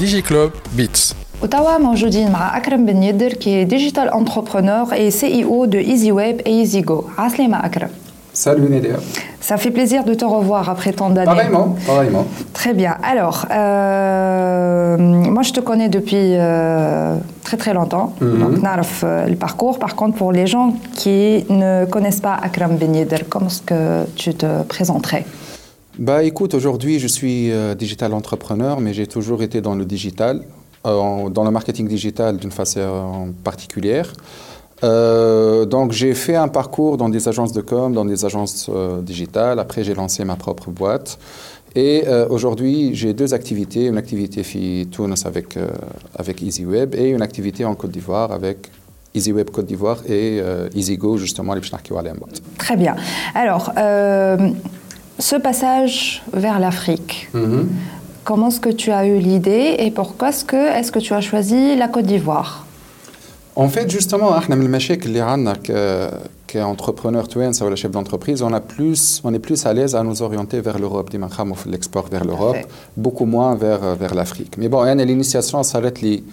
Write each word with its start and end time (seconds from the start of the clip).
DigiClub 0.00 0.50
Beats. 0.76 1.14
وتوا 1.42 1.78
موجودين 1.78 2.30
مع 2.32 2.56
أكرم 2.56 2.86
بن 2.86 3.02
يدر 3.02 3.32
كي 3.32 3.64
ديجيتال 3.64 4.08
انتربرونور 4.14 4.86
et 4.94 5.10
CEO 5.10 5.66
de 5.66 5.78
EasyWeb 5.78 6.40
et 6.46 6.48
EasyGo. 6.50 7.04
عسلامة 7.18 7.66
أكرم. 7.66 7.88
Salut 8.34 8.68
Nélia. 8.70 8.96
Ça 9.48 9.56
fait 9.58 9.70
plaisir 9.70 10.04
de 10.04 10.14
te 10.14 10.24
revoir 10.24 10.70
après 10.70 10.92
tant 10.92 11.10
d'années. 11.10 11.26
Pareillement, 11.26 11.76
pareillement. 11.86 12.24
Très 12.54 12.72
bien. 12.72 12.94
Alors, 13.12 13.38
euh, 13.50 14.96
moi 15.36 15.42
je 15.42 15.52
te 15.52 15.60
connais 15.60 15.90
depuis 15.98 16.28
euh, 16.36 17.16
très 17.46 17.58
très 17.62 17.74
longtemps, 17.78 18.06
Mhm. 18.20 18.38
donc 18.42 18.52
narf 18.70 18.94
euh, 19.04 19.26
le 19.32 19.36
parcours. 19.46 19.76
Par 19.84 19.92
contre, 19.98 20.14
pour 20.20 20.30
les 20.38 20.46
gens 20.54 20.68
qui 21.00 21.20
ne 21.62 21.84
connaissent 21.94 22.24
pas 22.28 22.36
Akram 22.46 22.72
Ben 22.80 22.92
Yedder, 22.98 23.22
comment 23.32 23.48
est-ce 23.52 23.62
que 23.70 23.80
tu 24.22 24.30
te 24.42 24.50
présenterais 24.74 25.24
Bah 25.99 26.23
écoute, 26.23 26.53
aujourd'hui 26.53 26.99
je 26.99 27.07
suis 27.07 27.51
euh, 27.51 27.73
digital 27.73 28.13
entrepreneur, 28.13 28.79
mais 28.79 28.93
j'ai 28.93 29.07
toujours 29.07 29.41
été 29.41 29.61
dans 29.61 29.73
le 29.73 29.83
digital, 29.83 30.43
euh, 30.85 31.27
dans 31.29 31.43
le 31.43 31.49
marketing 31.49 31.87
digital 31.87 32.37
d'une 32.37 32.51
façon 32.51 33.33
particulière. 33.43 34.13
Euh, 34.83 35.65
donc 35.65 35.93
j'ai 35.93 36.13
fait 36.13 36.35
un 36.35 36.49
parcours 36.49 36.97
dans 36.97 37.09
des 37.09 37.27
agences 37.27 37.51
de 37.51 37.61
com, 37.61 37.93
dans 37.93 38.05
des 38.05 38.25
agences 38.25 38.69
digitales. 39.01 39.57
Après 39.57 39.83
j'ai 39.83 39.95
lancé 39.95 40.23
ma 40.23 40.35
propre 40.35 40.69
boîte. 40.69 41.17
Et 41.75 42.05
aujourd'hui 42.29 42.93
j'ai 42.93 43.13
deux 43.13 43.33
activités, 43.33 43.85
une 43.85 43.97
activité 43.97 44.43
fi 44.43 44.87
Tunis 44.91 45.25
avec, 45.25 45.57
avec 46.15 46.43
EasyWeb 46.43 46.93
et 46.93 47.09
une 47.09 47.23
activité 47.23 47.65
en 47.65 47.73
Côte 47.73 47.91
d'Ivoire 47.91 48.31
avec 48.31 48.69
EasyWeb 49.15 49.49
Côte 49.49 49.65
d'Ivoire 49.65 49.99
et 50.07 50.41
EasyGo 50.75 51.17
justement 51.17 51.55
les 51.55 51.61
Très 52.57 52.77
bien. 52.77 52.95
Alors 53.35 53.71
ce 55.19 55.35
passage 55.35 56.23
vers 56.33 56.59
l'Afrique, 56.59 57.29
mhm. 57.33 57.67
comment 58.23 58.49
est-ce 58.49 58.59
que 58.59 58.69
tu 58.69 58.91
as 58.91 59.05
eu 59.07 59.19
l'idée 59.19 59.75
et 59.79 59.91
pourquoi 59.91 60.29
est-ce 60.29 60.45
que, 60.45 60.99
tu 60.99 61.13
as 61.13 61.21
choisi 61.21 61.75
la 61.75 61.87
Côte 61.87 62.05
d'Ivoire? 62.05 62.65
En 63.55 63.69
fait, 63.69 63.89
justement, 63.89 64.33
qu'entrepreneur 66.47 67.27
Twins 67.27 67.53
ou 67.61 67.69
le 67.69 67.75
chef 67.75 67.89
d'entreprise, 67.89 68.43
on, 68.43 68.51
on 68.51 69.33
est 69.33 69.39
plus 69.39 69.65
à 69.65 69.73
l'aise 69.73 69.95
à 69.95 70.03
nous 70.03 70.21
orienter 70.21 70.61
vers 70.61 70.77
l'Europe, 70.77 71.09
l'export 71.65 72.05
vers 72.07 72.23
l'Europe, 72.23 72.57
beaucoup 72.95 73.25
moins 73.25 73.57
euh, 73.63 73.95
vers, 73.99 74.13
l'Afrique. 74.13 74.53
Mais 74.59 74.69
bon, 74.69 74.83
l'initiation 74.83 75.63
s'arrête 75.63 76.01
les 76.01 76.23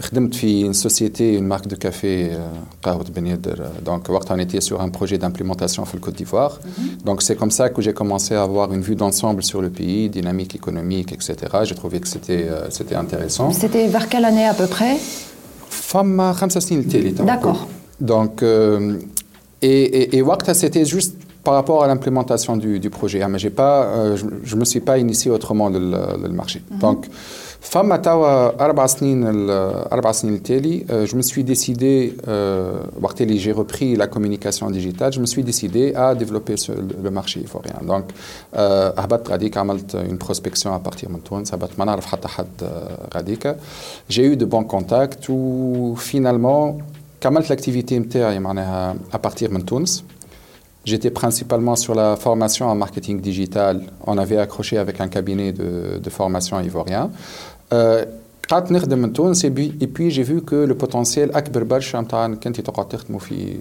خدمت 0.00 0.34
في 0.34 0.70
une 0.70 0.74
société, 0.74 1.34
une 1.38 1.46
marque 1.46 1.66
de 1.66 1.76
café 1.76 2.04
آه، 2.04 2.52
قهوة 2.82 3.04
بن 3.16 3.26
يدر 3.26 3.64
آه، 3.64 3.70
donc 3.86 4.10
وقتها 4.10 4.36
on 4.36 4.40
était 4.40 4.60
sur 4.60 4.80
un 4.80 4.88
projet 4.90 5.18
d'implémentation 5.18 5.84
في 5.84 5.98
Côte 5.98 6.16
d'Ivoire. 6.16 6.58
Donc 7.06 7.22
c'est 7.22 7.36
comme 7.36 7.50
ça 7.50 7.70
que 7.70 7.80
j'ai 7.82 7.92
commencé 7.94 8.34
à 8.34 8.42
avoir 8.42 8.72
une 8.74 8.82
vue 8.82 8.96
d'ensemble 8.96 9.42
sur 9.42 9.62
le 9.62 9.70
pays, 9.70 10.10
dynamique 10.10 10.54
économique, 10.54 11.12
etc. 11.12 11.34
J'ai 11.62 11.74
trouvé 11.74 12.00
que 12.00 12.08
c'était 12.08 12.44
euh, 12.48 12.68
c'était 12.76 12.96
intéressant. 13.04 13.50
C'était 13.52 13.86
vers 13.94 14.06
quelle 14.10 14.26
année 14.26 14.46
à 14.46 14.54
peu 14.54 14.66
près 14.66 14.96
فما 15.70 16.32
خمسة 16.32 16.60
سنين 16.60 16.80
التالي 16.80 17.10
توا. 17.10 17.26
D'accord. 17.26 17.66
Donc, 18.00 18.42
euh, 18.42 18.96
et, 19.62 19.82
et, 19.82 20.16
et 20.16 20.22
وقتها 20.22 20.52
c'était 20.54 20.84
juste 20.84 21.14
par 21.44 21.54
rapport 21.54 21.82
à 21.84 21.86
l'implémentation 21.86 22.56
du, 22.56 22.78
du 22.78 22.90
projet. 22.90 23.22
hein, 23.22 23.28
mais 23.28 23.38
j'ai 23.38 23.50
pas, 23.62 23.76
euh, 23.84 24.16
je 24.44 24.54
ne 24.54 24.60
me 24.60 24.64
suis 24.66 24.80
pas 24.80 24.98
initié 24.98 25.30
autrement 25.30 25.68
le, 25.70 25.78
le, 25.78 26.00
le 26.24 26.34
marché. 26.42 26.58
Donc, 26.84 27.06
فما 27.62 27.96
توا 27.96 28.64
أربع 28.64 28.86
سنين 28.86 29.26
ال- 29.26 29.50
أربع 29.92 30.12
سنين 30.12 30.34
التالي 30.34 30.84
euh, 30.88 31.06
je 31.10 31.16
me 31.16 31.22
suis 31.22 31.44
décidé 31.44 32.12
euh, 32.28 33.02
وقت 33.02 33.20
اللي 33.22 33.38
j'ai 33.40 33.52
repris 33.52 33.96
la 33.96 34.06
communication 34.06 34.70
digitale 34.70 35.12
je 35.12 35.20
me 35.20 35.26
suis 35.26 35.42
décidé 35.42 35.94
à 35.94 36.14
développer 36.14 36.56
ce- 36.56 36.72
le 37.04 37.10
marché 37.10 37.40
ivoirien 37.40 37.80
donc 37.86 38.04
euh, 38.56 38.92
هبطت 39.00 39.30
غاديك 39.30 39.56
عملت 39.56 39.96
une 39.96 40.18
prospection 40.28 40.70
à 40.74 40.88
partir 40.90 41.10
من 41.10 41.24
تونس 41.24 41.54
هبطت 41.54 41.78
ما 41.78 41.84
نعرف 41.84 42.06
حتى 42.06 42.28
حد 42.28 42.46
آه، 42.62 43.08
غاديك 43.14 43.56
j'ai 44.10 44.22
eu 44.32 44.36
de 44.36 44.44
bons 44.44 44.64
contacts 44.74 45.30
و 45.30 45.94
finalement 45.96 46.82
كملت 47.20 47.52
l'activité 47.52 47.92
نتاعي 47.92 48.38
معناها 48.38 48.96
à 49.14 49.18
partir 49.28 49.50
من 49.50 49.64
تونس 49.64 50.04
J'étais 50.92 51.10
principalement 51.22 51.76
sur 51.84 51.94
la 52.02 52.08
formation 52.26 52.64
en 52.72 52.76
marketing 52.84 53.16
digital. 53.30 53.74
On 54.10 54.16
avait 54.24 54.38
accroché 54.46 54.74
avec 54.84 54.96
un 55.04 55.08
cabinet 55.16 55.50
de, 55.60 55.68
de 56.06 56.10
formation 56.20 56.54
ivoirien. 56.70 57.04
Euh, 57.72 58.04
قعدت 58.48 58.72
نخدم 58.72 58.98
من 58.98 59.12
تونس 59.12 59.44
et 59.46 59.50
puis, 59.50 59.72
et 59.80 59.86
puis 59.86 60.10
j'ai 60.10 60.22
vu 60.22 60.40
que 60.42 60.54
le 60.54 60.74
potentiel 60.74 61.36
أكبر 61.36 61.62
برشا 61.64 61.96
نتاع 61.98 62.24
انك 62.26 62.46
انت 62.46 62.60
تقعد 62.60 62.88
تخدموا 62.88 63.20
في 63.20 63.54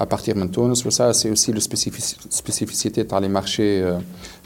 à 0.00 0.04
partir 0.04 0.36
من 0.36 0.50
تونس 0.50 0.86
و 0.86 0.90
ça 0.90 1.12
c'est 1.12 1.30
aussi 1.30 1.52
le 1.52 1.60
spécifici- 1.60 2.16
spécificité 2.30 3.04
تاع 3.08 3.18
les 3.20 3.28
marchés 3.28 3.82
euh, 3.82 3.98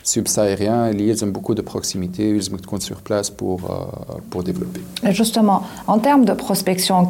subsahariens, 0.08 0.92
ils 0.92 1.24
ont 1.26 1.28
beaucoup 1.28 1.54
de 1.54 1.62
proximité, 1.62 2.30
ils 2.30 2.50
ont 2.54 2.80
sur 2.80 3.02
place 3.02 3.30
pour, 3.30 3.60
euh, 3.66 4.16
pour 4.30 4.42
développer. 4.44 4.82
Justement, 5.10 5.64
en 5.86 6.00
termes 6.00 6.24
de 6.24 6.34
prospection, 6.34 7.06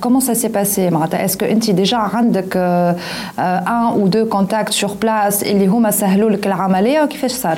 comment 0.00 0.20
ça 0.20 0.34
s'est 0.34 0.50
passé 0.50 0.88
Est-ce 1.18 1.36
que 1.36 1.44
tu 1.58 1.72
déjà 1.72 2.10
euh, 2.56 2.92
un 3.38 3.94
ou 3.98 4.08
deux 4.08 4.24
contacts 4.24 4.72
sur 4.72 4.96
place 4.96 5.42
et 5.42 5.54
les 5.54 5.68
Houma 5.68 5.90
Sahloul 5.90 6.38
Klaramale 6.38 7.08
Qu'est-ce 7.10 7.22
que 7.22 7.28
ça 7.28 7.54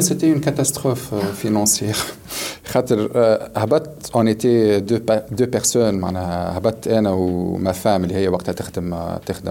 c'était 0.00 0.28
une 0.28 0.40
catastrophe 0.40 1.10
euh, 1.12 1.20
financière. 1.34 2.06
On 4.14 4.26
était 4.26 4.80
deux, 4.80 5.02
deux 5.30 5.46
personnes, 5.46 6.02
Habat, 6.56 6.86
Anna 6.90 7.14
ou 7.14 7.58
ma 7.58 7.72
femme, 7.72 8.06
qui 8.06 8.14
est 8.14 8.28
en 8.28 8.36
train 8.38 8.52
de 8.52 9.50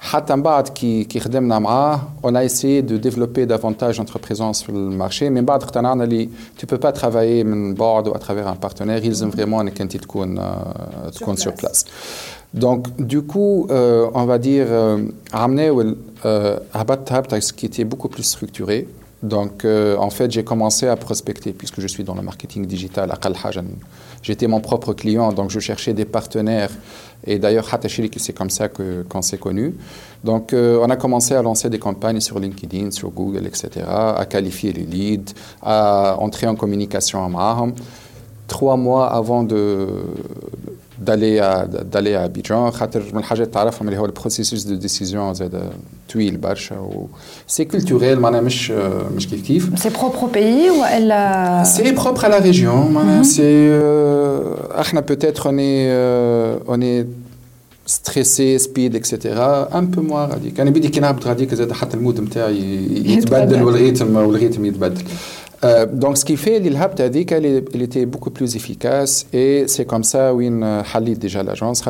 حتى 0.00 0.36
من 0.36 0.42
بعد 0.42 0.68
كي 0.68 1.04
كي 1.04 1.20
خدمنا 1.20 1.58
معاه 1.58 2.00
on 2.26 2.34
a 2.34 2.44
essayé 2.44 2.82
de 2.82 2.96
développer 2.96 3.46
davantage 3.46 4.00
notre 4.00 4.18
présence 4.18 4.62
في 4.62 4.68
المارشي 4.68 5.30
من 5.30 5.44
بعد 5.44 5.62
اقتنعنا 5.62 6.04
اللي 6.04 6.28
tu 6.58 6.66
peux 6.66 6.78
pas 6.78 6.92
travailler 6.92 7.44
من 7.44 7.74
بعد 7.74 8.08
ou 8.08 8.12
à 8.12 8.18
travers 8.18 8.48
un 8.48 8.66
partenaire 8.66 9.04
يلزم 9.04 9.30
vraiment 9.30 9.60
انك 9.60 9.80
انت 9.80 9.96
تكون 9.96 10.38
آه، 10.38 11.10
تكون 11.14 11.36
sur 11.36 11.40
place. 11.40 11.60
place. 11.60 11.84
Donc, 12.54 12.96
du 12.98 13.22
coup, 13.22 13.68
euh, 13.70 14.10
on 14.12 14.24
va 14.24 14.38
dire, 14.38 14.66
euh, 14.70 15.04
ramener 15.32 15.70
euh, 16.24 16.58
Habat 16.74 17.04
Habta, 17.08 17.40
ce 17.40 17.52
qui 17.52 17.66
était 17.66 17.84
beaucoup 17.84 18.08
plus 18.08 18.24
structuré. 18.24 18.88
Donc, 19.23 19.65
euh, 19.65 19.97
en 19.97 20.09
fait, 20.09 20.31
j'ai 20.31 20.43
commencé 20.43 20.87
à 20.87 20.95
prospecter, 20.95 21.53
puisque 21.53 21.79
je 21.79 21.87
suis 21.87 22.03
dans 22.03 22.15
le 22.15 22.21
marketing 22.21 22.65
digital. 22.65 23.11
Aqal 23.11 23.35
Hajan. 23.43 23.65
J'étais 24.21 24.47
mon 24.47 24.59
propre 24.59 24.93
client, 24.93 25.31
donc 25.33 25.49
je 25.49 25.59
cherchais 25.59 25.93
des 25.93 26.05
partenaires. 26.05 26.71
Et 27.25 27.39
d'ailleurs, 27.39 27.73
Hatashiri, 27.73 28.11
c'est 28.17 28.33
comme 28.33 28.49
ça 28.49 28.69
qu'on 28.69 29.21
s'est 29.21 29.37
connus. 29.37 29.73
Donc, 30.23 30.53
euh, 30.53 30.79
on 30.81 30.89
a 30.89 30.95
commencé 30.95 31.33
à 31.33 31.41
lancer 31.41 31.69
des 31.69 31.79
campagnes 31.79 32.19
sur 32.19 32.39
LinkedIn, 32.39 32.91
sur 32.91 33.09
Google, 33.09 33.47
etc., 33.47 33.85
à 33.87 34.25
qualifier 34.29 34.73
les 34.73 34.83
leads, 34.83 35.33
à 35.61 36.17
entrer 36.19 36.47
en 36.47 36.55
communication 36.55 37.23
à 37.23 37.29
Maham 37.29 37.73
trois 38.47 38.77
mois 38.77 39.07
avant 39.07 39.43
de 39.43 39.87
d'aller 41.06 41.38
à 41.40 41.66
d'aller 41.66 42.14
à 42.14 42.22
Abidjan 42.28 42.70
خاطر 42.70 43.02
من 43.12 43.18
الحاجات 43.18 43.54
تعرفهم 43.54 43.88
اللي 43.88 43.98
هو 44.00 44.04
البروسيسوس 44.04 44.62
دو 44.62 44.74
ديسيزيون 44.74 45.34
زاد 45.34 45.62
طويل 46.12 46.36
برشا 46.36 46.78
و 46.78 47.06
سي 47.46 47.64
كولتوريل 47.64 48.20
معناها 48.20 48.40
مش 48.40 48.70
مش 49.16 49.28
كيف 49.28 49.46
كيف 49.46 49.70
C'est 49.74 49.92
propre 49.92 50.22
au 50.24 50.28
pays 50.28 50.70
ou 50.70 50.82
elle 50.96 51.10
a... 51.12 51.64
C'est 51.64 51.94
propre 51.94 52.24
à 52.24 52.28
la 52.28 52.38
région. 52.40 52.90
معناها 52.90 53.22
C'est 53.22 53.38
euh, 53.40 54.80
احنا 54.80 55.00
peut-être 55.00 55.46
on 55.46 55.58
est 55.58 55.88
euh, 55.90 56.72
on 56.74 56.80
est 56.80 57.06
stressé 57.86 58.58
speed 58.58 58.94
etc 58.94 59.10
un 59.72 59.84
peu 59.94 60.00
moins 60.00 60.26
غاديك 60.32 60.60
انا 60.60 60.70
بدي 60.70 60.88
كي 60.88 61.00
نهبط 61.00 61.26
غاديك 61.26 61.54
زاد 61.54 61.72
حتى 61.72 61.96
المود 61.96 62.20
نتاعي 62.20 62.58
يتبدل 62.90 63.10
يتبدل. 63.10 63.62
والريتم 63.62 64.16
والريتم 64.16 64.64
يتبدل 64.64 65.04
euh, 65.63 65.85
donc, 65.85 66.17
ce 66.17 66.25
qui 66.25 66.37
fait 66.37 66.59
l'ILHAB 66.59 66.99
a 66.99 67.09
dit 67.09 67.25
qu'elle 67.25 67.45
était 67.45 68.05
beaucoup 68.05 68.29
plus 68.29 68.55
efficace 68.55 69.25
et 69.33 69.65
c'est 69.67 69.85
comme 69.85 70.03
ça 70.03 70.33
où 70.33 70.41
euh, 70.41 70.81
Halid 70.93 71.17
déjà 71.17 71.43
l'agence. 71.43 71.83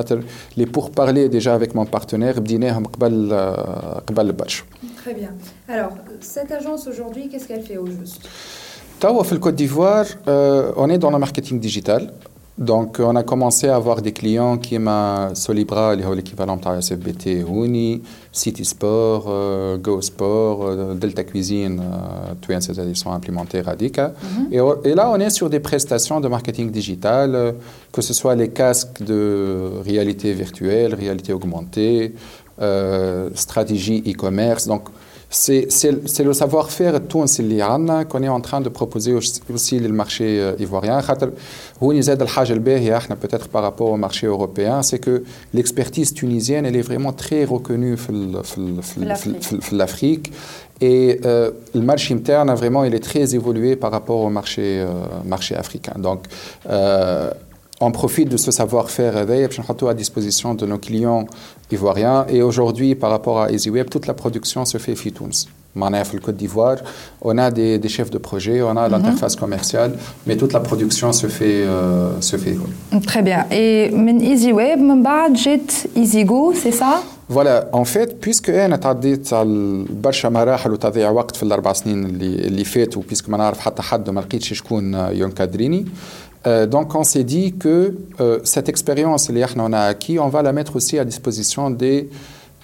Les 0.57 0.65
pourparlers 0.65 1.29
déjà 1.29 1.53
avec 1.53 1.73
mon 1.75 1.85
partenaire, 1.85 2.35
euh, 2.37 2.71
Très 4.97 5.13
bien. 5.13 5.29
Alors, 5.67 5.91
cette 6.19 6.51
agence 6.51 6.87
aujourd'hui, 6.87 7.29
qu'est-ce 7.29 7.47
qu'elle 7.47 7.63
fait 7.63 7.77
au 7.77 7.85
juste? 7.85 8.27
Tawa, 8.99 9.23
le 9.29 9.39
Côte 9.39 9.55
d'Ivoire, 9.55 10.05
on 10.25 10.89
est 10.89 10.97
dans 10.97 11.11
le 11.11 11.19
marketing 11.19 11.59
digital. 11.59 12.11
Donc, 12.57 12.99
on 13.01 13.17
a 13.17 13.23
commencé 13.23 13.67
à 13.67 13.75
avoir 13.75 14.01
des 14.01 14.13
clients 14.13 14.57
qui 14.57 14.79
m'a 14.79 15.31
Solibra, 15.33 15.93
l'équivalent 15.93 16.55
de 16.55 16.79
SFBT 16.79 17.43
Houni, 17.45 18.01
City 18.31 18.63
Sport, 18.63 19.25
euh, 19.27 19.77
Go 19.77 20.01
Sport, 20.01 20.63
euh, 20.63 20.93
Delta 20.93 21.25
Cuisine, 21.25 21.81
euh, 21.81 22.33
tous 22.39 22.53
ils 22.53 22.95
sont 22.95 23.11
implémentés 23.11 23.59
Radica. 23.59 24.13
Mhm. 24.23 24.53
et, 24.85 24.93
là, 24.95 25.11
on 25.11 25.19
est 25.19 25.31
sur 25.31 25.49
des 25.49 25.59
prestations 25.59 26.21
de 26.21 26.29
marketing 26.29 26.71
digital, 26.71 27.55
que 27.91 28.01
ce 28.01 28.13
soit 28.13 28.35
les 28.35 28.49
casques 28.49 29.03
de 29.03 29.71
réalité 29.83 30.31
virtuelle, 30.31 30.95
réalité 30.95 31.33
augmentée, 31.33 32.15
stratégie 33.33 34.01
e-commerce. 34.07 34.65
Donc, 34.65 34.83
c'est 35.29 36.23
le 36.23 36.33
savoir-faire 36.33 36.99
qu'on 38.05 38.23
est 38.23 38.29
en 38.29 38.41
train 38.41 38.61
de 38.61 38.69
proposer 38.69 39.13
aussi 39.13 39.79
le 39.79 39.89
marché 39.89 40.39
euh, 40.39 40.53
ivoirien. 40.59 40.97
peut-être 43.15 43.47
par 43.49 43.63
rapport 43.63 43.91
au 43.91 43.97
marché 43.97 44.27
européen, 44.27 44.81
c'est 44.81 44.99
que 44.99 45.23
l'expertise 45.53 46.13
tunisienne, 46.13 46.65
elle 46.65 46.75
est 46.75 46.81
vraiment 46.81 47.13
très 47.13 47.45
reconnue 47.45 47.97
dans 47.97 48.41
l'Afrique. 49.71 50.31
Et 50.81 51.21
euh, 51.23 51.51
le 51.73 51.81
marché 51.81 52.13
interne, 52.13 52.53
vraiment, 52.53 52.83
il 52.83 52.93
est 52.93 53.03
très 53.03 53.33
évolué 53.33 53.75
par 53.77 53.91
rapport 53.91 54.19
au 54.19 54.29
marché, 54.29 54.81
euh, 54.81 54.91
marché 55.23 55.55
africain. 55.55 55.93
Donc, 55.97 56.25
on 57.80 57.92
profite 57.92 58.28
de 58.28 58.36
ce 58.36 58.50
savoir-faire 58.50 59.16
à 59.16 59.94
disposition 59.94 60.54
de 60.54 60.66
nos 60.66 60.78
clients 60.78 61.24
ivoiriens. 61.70 62.26
Et 62.28 62.42
aujourd'hui, 62.42 62.94
par 62.94 63.10
rapport 63.10 63.40
à 63.40 63.50
EasyWeb, 63.50 63.88
toute 63.88 64.06
la 64.06 64.12
production 64.14 64.66
se 64.66 64.76
fait 64.76 64.94
FITOUNS. 64.94 65.48
Manef, 65.74 66.12
le 66.12 66.20
Côte 66.20 66.36
d'Ivoire, 66.36 66.78
on 67.22 67.38
a 67.38 67.50
des, 67.50 67.88
chefs 67.88 68.10
de 68.10 68.18
projet, 68.18 68.60
on 68.60 68.76
a 68.76 68.86
mhm. 68.86 68.92
l'interface 68.92 69.36
commerciale, 69.36 69.92
mais 70.26 70.36
toute 70.36 70.52
la 70.52 70.60
production 70.60 71.12
se 71.12 71.28
fait. 71.28 71.62
Euh, 71.64 72.20
se 72.20 72.36
fait 72.36 72.56
Très 73.06 73.22
bien. 73.22 73.46
Et 73.50 73.90
EasyWeb, 74.30 74.80
EasyGo, 75.96 76.52
c'est 76.54 76.72
ça 76.72 77.02
voilà, 77.32 77.68
en 77.72 77.84
fait, 77.84 78.20
puisque 78.20 78.50
انا 78.50 78.76
تعديت 78.76 79.32
على 79.32 79.84
برشا 79.90 80.28
مراحل 80.28 80.72
وتضييع 80.72 81.10
وقت 81.10 81.36
في 81.36 81.42
الاربع 81.42 81.72
سنين 81.72 82.04
اللي 82.04 82.34
اللي 82.34 82.64
فاتوا 82.64 83.02
بيسك 83.08 83.28
ما 83.28 83.36
نعرف 83.36 83.58
حتى 83.58 83.82
حد 83.82 84.08
وما 84.08 84.20
لقيتش 84.20 84.52
شكون 84.52 84.94
ينكادريني 84.94 85.86
euh, 86.46 86.66
donc 86.66 86.94
on 86.94 87.04
s'est 87.04 87.24
dit 87.24 87.54
que 87.56 87.94
euh, 88.20 88.38
cette 88.44 88.68
expérience 88.68 89.28
qu'on 89.28 89.72
a 89.72 89.80
acquis, 89.80 90.18
on 90.18 90.28
va 90.28 90.42
la 90.42 90.52
mettre 90.52 90.76
aussi 90.76 90.98
à 90.98 91.04
disposition 91.04 91.70
des 91.70 92.08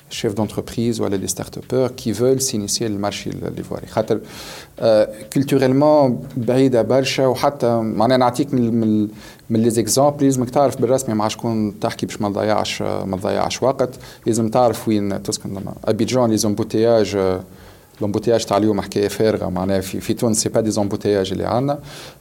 chefs 0.08 0.34
d'entreprise 0.34 1.00
ou 1.00 1.08
des 1.08 1.28
start-upers 1.28 1.94
qui 1.96 2.12
veulent 2.12 2.40
s'initier 2.40 2.88
le 2.88 2.96
marché 2.96 3.30
l'ivoirien. 3.56 3.88
Euh, 4.82 5.06
culturellement, 5.30 6.10
بعيدة 6.36 6.82
برشا 6.82 7.26
وحتى 7.26 7.80
معناها 7.80 8.18
نعطيك 8.18 8.54
من 8.54 9.08
من 9.50 9.62
لي 9.62 9.70
زيكزامبل 9.70 10.24
لازمك 10.24 10.50
تعرف 10.50 10.80
بالرسمي 10.80 11.14
مع 11.14 11.28
شكون 11.28 11.80
تحكي 11.80 12.06
باش 12.06 12.20
ما 12.20 12.28
تضيعش 12.28 12.82
ما 12.82 13.16
تضيعش 13.16 13.62
وقت 13.62 13.90
لازم 14.26 14.48
تعرف 14.48 14.88
وين 14.88 15.22
تسكن 15.22 15.60
ابيجان 15.84 16.30
لي 16.30 16.36
زومبوتياج 16.36 17.16
l'embouteillage 18.02 18.44
تاع 18.44 18.56
اليوم 18.56 18.80
حكايه 18.80 19.08
فارغه 19.08 19.48
معناها 19.48 19.80
في, 19.80 20.00
في 20.00 20.14
تونس 20.14 20.42
سي 20.42 20.48
با 20.48 20.60
دي 20.60 20.70
زومبوتياج 20.70 21.32
اللي 21.32 21.44
عندنا 21.44 21.78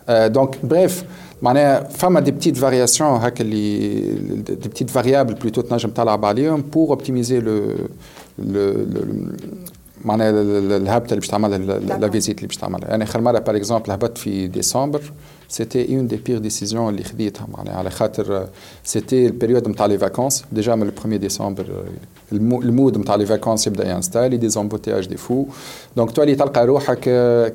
دونك 0.10 0.66
بريف 0.66 1.04
معناها 1.42 1.84
فما 1.84 2.19
دي 2.19 2.31
بتيت 2.31 2.57
فارياسيون 2.57 3.10
هكا 3.10 3.44
اللي 3.44 3.90
دي 4.36 4.69
بتيت 4.69 4.90
فاريابل 4.90 5.34
بلوتو 5.34 5.62
تنجم 5.62 5.90
تلعب 5.90 6.25
عليهم 6.25 6.62
بور 6.62 6.90
اوبتيميزي 6.90 7.40
لو 7.40 7.75
معناها 10.06 10.30
الهبطه 10.78 11.10
اللي 11.10 11.19
باش 11.19 11.28
تعملها 11.28 11.57
لا 11.57 12.10
فيزيت 12.10 12.38
اللي 12.38 12.48
باش 12.48 12.57
تعملها 12.57 12.90
يعني 12.90 13.04
اخر 13.04 13.22
مره 13.22 13.40
باغ 13.40 13.56
اكزومبل 13.56 13.92
هبطت 13.92 14.18
في 14.18 14.48
ديسمبر 14.48 15.02
c'était 15.50 15.86
une 15.86 16.07
des 16.07 16.18
pires 16.18 16.42
décisions 16.42 16.90
اللي 16.90 17.04
خديتها 17.04 17.48
معناها 17.57 17.75
على 17.78 17.90
خاطر 17.90 18.48
c'était 18.94 19.13
البيريود 19.13 19.68
نتاع 19.68 19.86
لي 19.86 19.98
فاكونس 19.98 20.46
ديجا 20.52 20.75
من 20.75 20.92
1 21.06 21.19
ديسمبر 21.19 21.86
المود 22.31 22.98
نتاع 22.98 23.16
لي 23.16 23.25
فاكونس 23.25 23.68
يبدا 23.68 23.92
ينستالي 23.92 24.38
دي 24.38 24.50
زومبوتياج 24.50 25.07
دي 25.07 25.18
فو 25.18 25.46
دونك 25.98 26.12
تولي 26.12 26.36
تلقى 26.36 26.66
روحك 26.66 27.00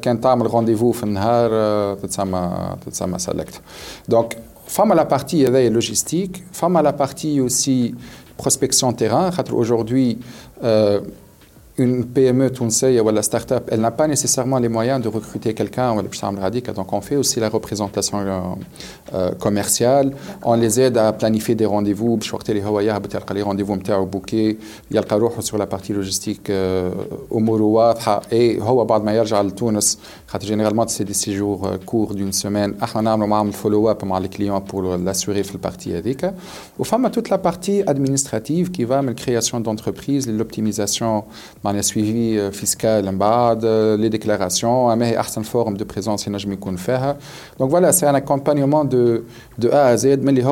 كان 0.01 0.21
تعمل 0.21 0.47
رونديفو 0.47 0.93
في 0.93 1.05
النهار 1.05 1.95
تتسمى 1.95 2.77
تتسمى 2.87 3.19
سلكت 3.19 3.61
دونك 4.09 4.37
فما 4.67 4.95
لا 4.95 5.03
بارتي 5.03 5.47
هذايا 5.47 5.71
لوجيستيك 5.71 6.45
فما 6.53 6.83
لا 6.83 6.91
بارتي 6.91 7.41
اوسي 7.41 7.95
prospection 8.43 8.93
terrain 9.01 9.31
خاطر 9.31 9.65
aujourd'hui 9.65 10.19
euh, 10.63 11.01
une 11.78 12.06
PME 12.06 12.52
tunisienne 12.52 13.02
ou 13.02 13.10
la 13.10 13.22
start-up, 13.22 13.68
elle 13.72 13.82
n'a 13.82 13.92
pas 13.92 14.08
nécessairement 14.08 14.60
les 14.60 14.70
moyens 14.70 15.02
de 15.02 15.10
recruter 15.10 15.54
quelqu'un. 15.54 15.96
Donc, 15.96 16.94
on 16.94 17.02
fait 17.02 17.18
aussi 17.18 17.40
la 17.40 17.50
représentation 17.50 18.20
euh, 18.20 18.40
euh, 19.14 19.32
commerciale. 19.32 20.14
On 20.44 20.54
les 20.56 20.80
aide 20.80 20.98
à 20.98 21.12
planifier 21.12 21.56
des 21.56 21.66
rendez-vous. 21.66 22.18
Les 22.50 23.42
rendez-vous 23.42 23.78
bouquet. 24.06 24.58
Il 24.90 24.96
y 24.96 24.98
a 24.98 25.02
le 25.02 25.42
sur 25.42 25.58
la 25.58 25.68
partie 25.68 25.92
logistique. 25.94 26.50
Euh, 26.50 26.92
umm 27.32 27.46
et 28.32 28.60
généralement, 30.42 30.88
c'est 30.88 31.04
des 31.04 31.14
séjours 31.14 31.70
courts 31.86 32.14
d'une 32.14 32.34
semaine. 32.34 32.74
On 32.96 33.06
a 33.06 33.12
un 33.12 33.52
follow-up 33.52 34.04
avec 34.04 34.24
les 34.24 34.30
clients 34.30 34.62
pour 34.62 34.82
l'assurer 34.82 35.44
sur 35.44 35.56
la 35.56 35.60
partie. 35.60 35.94
Ou 36.80 36.84
femme, 36.84 37.10
toute 37.12 37.30
la 37.30 37.38
partie 37.38 37.84
administrative 37.86 38.72
qui 38.72 38.84
va 38.86 39.00
à 39.00 39.02
la 39.02 39.14
création 39.14 39.60
d'entreprises, 39.60 40.28
l'optimisation 40.28 41.26
معناها 41.65 41.83
suivi 41.83 42.37
euh, 42.37 42.51
fiscal 42.53 43.09
en 43.09 43.13
bas, 43.13 43.57
les 43.99 44.11
déclarations, 44.11 44.89
un 44.89 44.97
meilleur 44.97 45.27
forme 45.27 45.77
de 45.77 45.85
présence 45.85 46.27
Donc 47.59 47.71
voilà, 47.71 47.93
c'est 47.93 48.07
un 48.07 48.15
accompagnement 48.15 48.85
de, 48.85 49.25
de 49.59 49.69
A 49.71 49.87
à 49.87 49.97
Z, 49.97 50.19
mais 50.23 50.33
les 50.33 50.43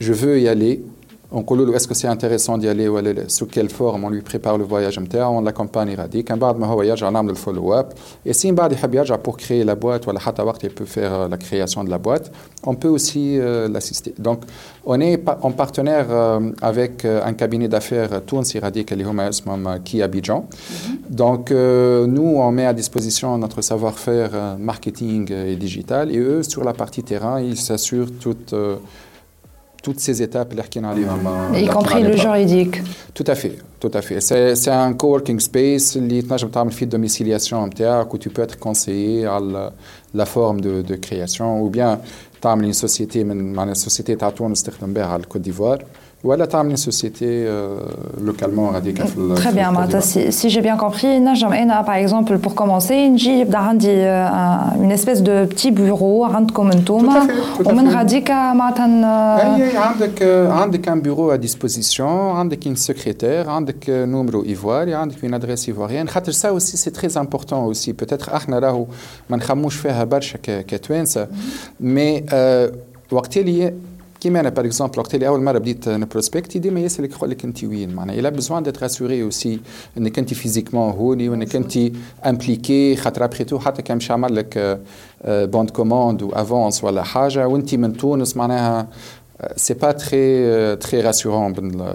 je 0.00 0.12
veux 0.12 0.40
y 0.40 0.48
aller, 0.48 0.82
on 0.82 1.01
dit 1.32 1.74
est-ce 1.74 1.88
que 1.88 1.94
c'est 1.94 2.08
intéressant 2.08 2.56
d'y 2.56 2.68
aller 2.68 2.88
ou 2.88 2.98
sous 3.28 3.46
quelle 3.46 3.68
forme 3.68 4.04
on 4.04 4.10
lui 4.10 4.22
prépare 4.22 4.56
le 4.56 4.64
voyage 4.64 4.98
on 4.98 5.40
l'accompagne 5.42 5.94
radique 5.94 6.30
un 6.30 6.36
بعد 6.36 6.58
ما 6.58 6.66
هو 6.66 6.82
يرجع 6.82 7.08
نعمل 7.08 7.30
الفولو 7.30 7.74
اب 7.74 7.92
et 8.26 8.32
si 8.32 8.46
بعد 8.46 8.72
يحب 8.72 8.94
يرجع 8.94 9.16
pour 9.16 9.36
créer 9.36 9.64
la 9.64 9.74
boîte 9.74 10.08
ولا 10.08 10.20
حتى 10.20 10.42
وقت 10.42 10.64
il 10.64 10.70
peut 10.70 10.86
faire 10.86 11.12
euh, 11.12 11.28
la 11.28 11.36
création 11.36 11.84
de 11.84 11.90
la 11.90 11.98
boîte 11.98 12.30
on 12.66 12.74
peut 12.74 12.88
aussi 12.88 13.38
euh, 13.38 13.68
l'assister 13.68 14.14
donc 14.18 14.40
on 14.86 15.00
est 15.00 15.22
en 15.42 15.50
partenaire 15.50 16.06
euh, 16.10 16.52
avec 16.62 17.04
un 17.04 17.32
cabinet 17.34 17.68
d'affaires 17.68 18.18
تونسي 18.26 18.58
راديك 18.58 18.92
اللي 18.92 19.04
هما 19.04 19.28
اسمهم 19.28 19.76
كي 19.76 20.04
Abidjan 20.04 20.40
mm-hmm. 20.40 21.14
donc 21.14 21.50
nous 21.50 22.32
on 22.46 22.52
met 22.52 22.66
à 22.66 22.72
disposition 22.72 23.36
notre 23.38 23.60
savoir-faire 23.62 24.30
marketing 24.58 25.32
et 25.32 25.56
digital 25.56 26.10
et 26.10 26.18
eux 26.18 26.42
sur 26.42 26.64
la 26.64 26.72
partie 26.72 27.02
terrain 27.02 27.40
ils 27.40 27.56
s'assurent 27.56 28.12
toute 28.24 28.54
toutes 29.83 29.99
ces 29.99 30.21
étapes, 30.21 30.53
mm-hmm. 30.55 31.61
y 31.61 31.67
compris 31.67 32.01
le 32.01 32.15
juridique. 32.15 32.81
Tout 33.13 33.25
à 33.27 33.35
fait, 33.35 33.57
tout 33.81 33.91
à 33.93 34.01
fait. 34.01 34.21
C'est 34.21 34.71
un 34.71 34.93
coworking 34.93 35.39
space 35.39 35.91
qui 35.91 36.23
fait 36.71 36.85
domiciliation 36.85 37.69
où 38.13 38.17
tu 38.17 38.29
peux 38.29 38.41
être 38.41 38.57
conseillé 38.57 39.25
à 39.25 39.39
la, 40.13 40.25
forme 40.25 40.61
de, 40.61 40.95
création 40.95 41.61
ou 41.61 41.69
bien 41.69 41.99
tu 42.41 42.47
as 42.47 42.53
une 42.53 42.73
société, 42.73 43.21
une 43.21 43.75
société 43.75 44.15
à 44.21 45.19
Côte 45.27 45.41
d'Ivoire. 45.41 45.79
بها 46.24 46.32
على 46.32 46.44
الكوت 46.44 46.44
ديفوار 46.44 46.44
ولا 46.44 46.44
تعمل 46.44 46.78
société 46.78 47.46
localement 48.26 48.70
radique 48.72 49.00
Très 49.36 49.52
bien, 49.52 49.70
Martha. 49.70 50.00
Si, 50.00 50.32
si 50.32 50.50
j'ai 50.50 50.60
bien 50.60 50.76
compris, 50.76 51.20
par 51.86 51.94
exemple, 51.94 52.38
pour 52.38 52.54
commencer, 52.54 52.96
une 54.84 54.90
espèce 54.90 55.22
de 55.22 55.44
petit 55.46 55.70
bureau 55.70 56.24
عندكم 56.24 56.70
انتوما 56.70 57.28
ومن 57.66 57.88
غاديك 57.88 58.30
معناتها 58.30 58.84
عندك 59.78 60.22
عندك 60.50 60.88
un 60.88 60.96
bureau 60.96 61.30
à 61.30 61.38
disposition, 61.38 62.34
عندك 62.34 62.64
une 62.64 62.76
secrétaire, 62.76 63.48
عندك 63.48 64.06
numéro 64.06 64.44
ivoire, 64.44 64.88
عندك 64.88 65.24
une 65.24 65.34
adresse 65.34 65.68
ivoirienne. 65.68 66.08
خاطر 66.08 66.32
ça 66.32 66.52
aussi 66.52 66.76
c'est 66.76 66.92
très 66.92 67.16
important 67.16 67.64
aussi. 67.66 67.92
Peut-être 67.92 68.34
احنا 68.34 68.58
راهو 68.58 68.86
ما 69.30 69.36
نخموش 69.36 69.76
فيها 69.76 70.04
برشا 70.04 70.38
كتوانسه 70.42 71.28
مي 71.80 72.24
وقت 73.12 73.36
اللي 73.36 73.72
كيما 74.23 74.39
أنا 74.39 74.49
باغ 74.49 74.65
اكزومبل 74.65 74.99
وقت 74.99 75.15
اللي 75.15 75.27
أول 75.27 75.43
مرة 75.43 75.57
بديت 75.57 75.89
نبروسبكتي 75.89 76.59
ديما 76.59 76.79
يسالك 76.79 77.11
يقول 77.11 77.29
لك 77.29 77.45
أنت 77.45 77.63
وين. 77.63 77.95
معناها 77.95 78.15
إلى 78.15 78.31
بزوان 78.31 78.63
ديت 78.63 78.83
راسوري 78.83 79.23
اوسي 79.23 79.59
إنك 79.97 80.19
أنت 80.19 80.33
فيزيكمون 80.33 80.91
هوني 80.91 81.29
وإنك 81.29 81.55
أنت 81.55 81.79
امبليكي 82.25 82.95
خاطر 82.95 83.25
ابخي 83.25 83.43
تو 83.43 83.59
حتى 83.59 83.81
كان 83.81 83.97
مش 83.97 84.11
عمل 84.11 84.35
لك 84.35 84.79
بوند 85.25 85.69
كوموند 85.69 86.21
وافونس 86.23 86.83
ولا 86.83 87.03
حاجة. 87.03 87.47
وأنت 87.47 87.75
من 87.75 87.97
تونس 87.97 88.37
معناها 88.37 88.87
سي 89.56 89.74
با 89.74 89.92
تري 89.92 90.76
تري 90.76 91.00
راسيورون 91.00 91.52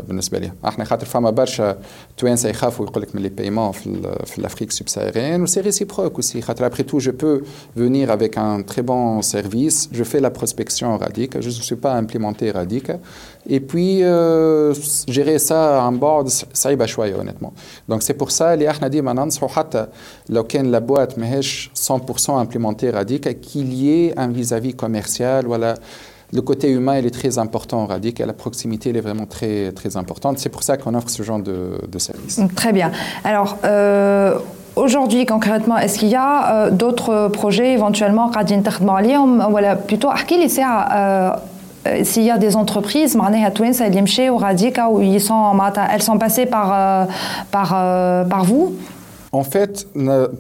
بالنسبه 0.08 0.40
لي 0.40 0.52
احنا 0.66 0.86
خاطر 0.86 1.06
فما 1.06 1.30
برشا 1.30 1.78
توانسه 2.18 2.50
يخافوا 2.50 2.86
يقول 2.86 3.02
لك 3.02 3.16
من 3.16 3.22
لي 3.22 3.30
بايمون 3.30 3.72
في 3.72 4.16
في 4.26 4.40
الافريك 4.40 4.72
سوبساهاريenne 4.72 5.42
وسي 5.42 5.62
ريسيبروك 5.62 6.22
aussi 6.22 6.40
خاطر 6.40 6.70
après 6.70 6.84
tout 6.84 7.00
je 7.00 7.12
peux 7.12 7.44
venir 7.78 8.12
avec 8.12 8.38
un 8.38 8.62
très 8.62 8.82
bon 8.82 9.22
service 9.22 9.90
je 9.92 10.04
fais 10.04 10.22
la 10.22 10.30
prospection 10.30 10.98
radique 10.98 11.42
je 11.42 11.48
ne 11.48 11.64
suis 11.70 11.76
pas 11.76 11.94
implémenté 11.94 12.52
radique 12.52 12.92
et 13.50 13.60
puis 13.60 14.04
euh, 14.04 14.74
gérer 15.08 15.38
ça 15.40 15.82
en 15.82 15.92
bord 15.92 16.28
صعيبه 16.54 16.86
شويه 16.86 17.16
honnêtement 17.16 17.54
donc 17.90 18.04
c'est 18.04 18.18
pour 18.24 18.32
ça 18.32 18.42
اللي 18.42 18.70
احنا 18.70 18.88
ديما 18.88 19.14
ننصحوا 19.14 19.48
حتى 19.50 19.88
لو 20.30 20.44
كان 20.44 20.72
لا 20.72 20.80
بوات 20.80 21.20
ماهيش 21.20 21.70
100% 21.90 22.30
implémenté 22.30 22.90
radique 22.90 23.42
qu'il 23.42 23.74
y 23.74 23.90
ait 23.90 24.20
un 24.20 24.28
vis-à-vis 24.28 24.74
commercial 24.74 25.48
ولا 25.48 25.78
le 26.33 26.43
côté 26.43 26.71
humain, 26.71 26.99
il 26.99 27.07
est 27.07 27.11
très 27.11 27.39
important 27.39 27.83
en 27.83 27.87
Radic 27.87 28.21
et 28.21 28.27
la 28.27 28.33
proximité, 28.35 28.91
elle 28.91 28.99
est 28.99 29.03
vraiment 29.03 29.27
très, 29.27 29.73
très 29.73 29.97
importante. 29.97 30.39
C'est 30.39 30.51
pour 30.51 30.63
ça 30.63 30.77
qu'on 30.77 30.95
offre 30.95 31.09
ce 31.09 31.23
genre 31.23 31.39
de, 31.39 31.81
de 31.91 31.99
service. 31.99 32.41
Très 32.55 32.73
bien. 32.73 32.91
Alors, 33.25 33.57
euh, 33.65 34.35
aujourd'hui, 34.77 35.25
concrètement, 35.25 35.79
est-ce 35.79 35.99
qu'il 35.99 36.09
y 36.09 36.17
a 36.17 36.67
euh, 36.67 36.71
d'autres 36.71 37.29
projets 37.29 37.73
éventuellement 37.73 38.29
voilà, 39.51 39.75
plutôt 39.75 40.09
euh, 40.95 41.31
s'il 42.03 42.25
y 42.25 42.31
a 42.31 42.37
des 42.37 42.57
entreprises 42.57 43.17
où 44.93 45.01
ils 45.01 45.23
sont, 45.23 45.59
elles 45.91 46.03
sont 46.03 46.19
passées 46.19 46.45
par, 46.45 47.09
par, 47.51 47.71
par 48.29 48.45
vous? 48.45 48.75
En 49.33 49.45
fait, 49.45 49.87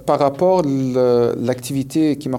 par 0.04 0.18
rapport 0.18 0.61
à 0.61 1.33
l'activité 1.40 2.16
qui 2.16 2.28
m'a 2.28 2.38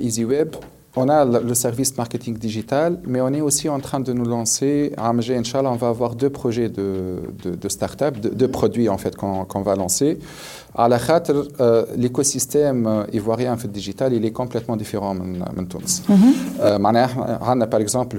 EasyWeb, 0.00 0.54
on 0.98 1.08
a 1.08 1.24
le 1.24 1.54
service 1.54 1.96
marketing 1.96 2.36
digital, 2.36 2.98
mais 3.06 3.20
on 3.20 3.32
est 3.32 3.40
aussi 3.40 3.68
en 3.68 3.80
train 3.80 4.00
de 4.00 4.12
nous 4.12 4.24
lancer. 4.24 4.92
À 4.96 5.10
Amgé, 5.10 5.36
Inch'Allah, 5.36 5.70
on 5.70 5.76
va 5.76 5.88
avoir 5.88 6.14
deux 6.14 6.30
projets 6.30 6.68
de, 6.68 7.18
de, 7.44 7.68
start-up, 7.68 8.18
deux, 8.18 8.48
produits 8.48 8.88
en 8.88 8.98
fait 8.98 9.14
qu'on 9.16 9.62
va 9.62 9.74
lancer. 9.76 10.18
À 10.74 10.88
la 10.88 10.98
euh, 11.00 11.86
l'écosystème 11.96 12.86
euh, 12.86 13.04
ivoirien 13.12 13.56
fait, 13.56 13.68
digital, 13.68 14.12
il 14.12 14.24
est 14.24 14.32
complètement 14.32 14.76
différent 14.76 15.14
de 15.14 15.64
Tunis. 15.64 16.02
Mhm. 16.08 16.16
Euh, 16.60 16.78
on 16.80 17.60
a 17.60 17.66
par 17.66 17.80
exemple 17.80 18.18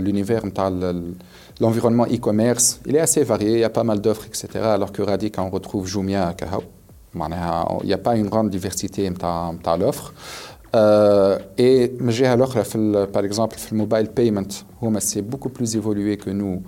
l'univers 0.00 0.42
l'environnement 1.60 2.04
e-commerce, 2.04 2.80
il 2.86 2.94
est 2.96 3.00
assez 3.00 3.22
varié, 3.24 3.52
il 3.54 3.60
y 3.60 3.64
a 3.64 3.70
pas 3.70 3.84
mal 3.84 4.00
d'offres, 4.00 4.26
etc. 4.26 4.48
Alors 4.62 4.92
que 4.92 5.02
Radic, 5.02 5.38
on 5.38 5.50
retrouve 5.50 5.86
Jumia, 5.86 6.34
il 7.14 7.86
n'y 7.86 7.92
a 7.92 7.98
pas 7.98 8.16
une 8.16 8.28
grande 8.28 8.50
diversité 8.50 9.10
dans 9.10 9.76
l'offre. 9.78 10.12
Euh, 10.75 11.37
et 11.55 11.91
par 13.13 13.23
exemple 13.23 13.55
le 13.71 13.77
mobile 13.77 14.09
payment 14.09 14.53
c'est 14.99 15.21
beaucoup 15.21 15.49
plus 15.49 15.75
évolué 15.75 16.17
que 16.17 16.31
nous 16.31 16.63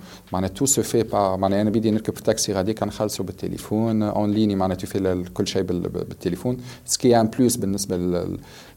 tout 0.54 0.66
se 0.66 0.80
fait 0.82 1.04
par 1.04 1.38
معناها 1.38 1.60
انا 1.60 1.70
بدي 1.70 1.90
نركب 1.90 2.14
taxi 2.18 2.50
غادي 2.50 2.74
كنخلصوا 2.74 3.24
بالتليفون 3.24 4.12
en 4.12 4.26
ligne 4.36 4.54
معناها 4.54 4.78
tu 4.78 4.86
fais 4.86 5.28
كل 5.34 5.46
شيء 5.46 5.62
بالتليفون 5.62 6.56
ce 6.88 6.98
qui 6.98 7.10
est 7.10 7.14
un 7.14 7.26
plus 7.26 7.58
بالنسبه 7.58 7.96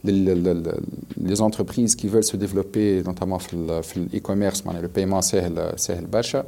les 0.04 1.42
entreprises 1.42 1.96
qui 1.96 2.08
veulent 2.08 2.24
se 2.24 2.38
développer 2.38 3.02
notamment 3.06 3.38
dans 3.54 3.82
l'e-commerce 4.14 4.64
le 4.82 4.88
paiement 4.88 5.22
c'est 5.22 5.50
le 5.50 6.08
برشا 6.08 6.46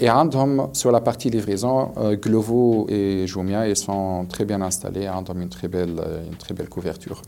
et 0.00 0.08
عندهم 0.08 0.68
sur 0.72 0.92
la 0.92 1.00
partie 1.00 1.30
livraison 1.30 1.92
euh, 1.96 2.16
Glovo 2.16 2.86
et 2.88 3.26
Jumia 3.26 3.68
ils 3.68 3.76
sont 3.76 4.26
très 4.28 4.44
bien 4.44 4.60
installés 4.60 5.08
ont 5.08 5.24
une 5.34 5.48
très 5.48 5.68
belle 5.68 5.98
une 6.30 6.36
très 6.36 6.54
belle 6.54 6.68
couverture 6.68 7.22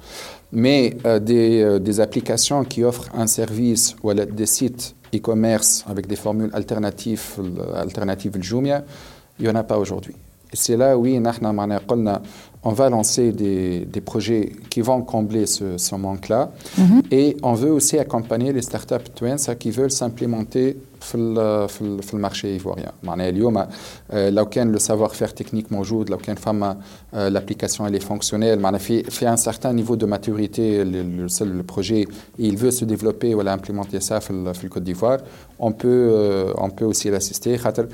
mais 0.52 0.96
euh, 1.04 1.18
des, 1.18 1.62
euh, 1.62 1.78
des, 1.78 2.00
applications 2.00 2.64
qui 2.64 2.82
offrent 2.82 3.08
un 3.14 3.26
service 3.26 3.96
ou 4.02 4.12
des 4.14 4.46
sites 4.46 4.94
e-commerce 5.14 5.84
avec 5.88 6.06
des 6.06 6.16
formules 6.16 6.50
alternatives, 6.52 7.36
euh, 7.38 7.74
alternatives 7.74 8.40
Jumia, 8.40 8.84
il 9.38 9.44
n'y 9.44 9.50
en 9.50 9.54
a 9.54 9.64
pas 9.64 9.78
aujourd'hui. 9.78 10.14
Et 10.52 10.56
c'est 10.56 10.76
là, 10.76 10.96
oui, 10.96 11.20
on 12.64 12.72
va 12.72 12.90
lancer 12.90 13.32
des, 13.32 13.84
des, 13.84 14.00
projets 14.00 14.52
qui 14.70 14.80
vont 14.80 15.02
combler 15.02 15.46
ce, 15.46 15.76
ce 15.76 15.94
manque-là. 15.94 16.50
Mm-hmm. 16.78 17.02
Et 17.10 17.36
on 17.42 17.52
veut 17.52 17.70
aussi 17.70 17.98
accompagner 17.98 18.52
les 18.52 18.62
startups 18.62 19.10
twins 19.14 19.36
qui 19.58 19.70
veulent 19.70 19.90
s'implémenter 19.90 20.78
dans 21.12 21.66
le 22.12 22.18
marché 22.18 22.56
ivoirien. 22.56 22.92
اليوم 23.04 23.66
لو 24.12 24.46
كان 24.46 24.76
le 24.76 24.78
savoir-faire 24.78 25.32
technique 25.32 25.72
موجود 25.72 26.10
لو 26.10 26.16
كان 26.16 26.36
فما 26.36 26.76
l'application 27.14 27.86
elle 27.86 27.94
est 27.94 28.04
fonctionnelle 28.04 28.58
معناها 28.58 28.78
في 28.78 29.02
في 29.02 29.26
un 29.26 29.36
certain 29.36 29.72
niveau 29.72 29.96
de 29.96 30.06
maturité 30.06 30.84
le, 30.84 31.02
le, 31.02 31.54
le 31.56 31.62
projet 31.62 32.06
il 32.38 32.56
veut 32.56 32.70
se 32.72 32.84
développer 32.84 33.34
ou 33.34 33.40
implémenter 33.40 34.00
ça 34.00 34.18
dans 34.18 34.52
le 34.62 34.68
Côte 34.68 34.84
d'Ivoire 34.84 35.18
on 35.60 35.72
peut 35.72 36.08
euh, 36.10 36.52
on 36.56 36.70
peut 36.70 36.84
aussi 36.84 37.10
l'assister 37.10 37.56
خاطر 37.58 37.86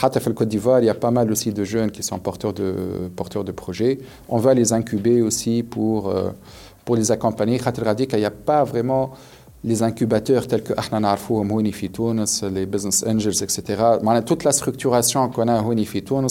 Hatta 0.00 0.20
le 0.24 0.32
Côte 0.34 0.48
d'Ivoire, 0.48 0.80
il 0.80 0.86
y 0.86 0.90
a 0.90 0.94
pas 0.94 1.10
mal 1.10 1.30
aussi 1.30 1.52
de 1.52 1.64
jeunes 1.64 1.90
qui 1.90 2.02
sont 2.02 2.18
porteurs 2.18 2.52
de, 2.52 2.74
porteurs 3.14 3.44
de 3.44 3.52
projets. 3.52 3.98
On 4.28 4.38
va 4.38 4.52
les 4.54 4.72
incuber 4.72 5.22
aussi 5.22 5.62
pour, 5.62 6.08
euh, 6.08 6.30
pour 6.84 6.96
les 6.96 7.10
accompagner. 7.10 7.58
il 8.12 8.18
n'y 8.18 8.24
a 8.24 8.30
pas 8.30 8.64
vraiment 8.64 9.12
les 9.64 9.82
incubateurs 9.82 10.46
tels 10.46 10.62
que 10.62 10.74
les 12.42 12.66
Business 12.66 13.04
Angels, 13.06 13.42
etc. 13.42 13.62
Toute 14.24 14.44
la 14.44 14.52
structuration 14.52 15.28
qu'on 15.28 15.48
a 15.48 15.60
Houni 15.62 15.86
Fitounes, 15.86 16.28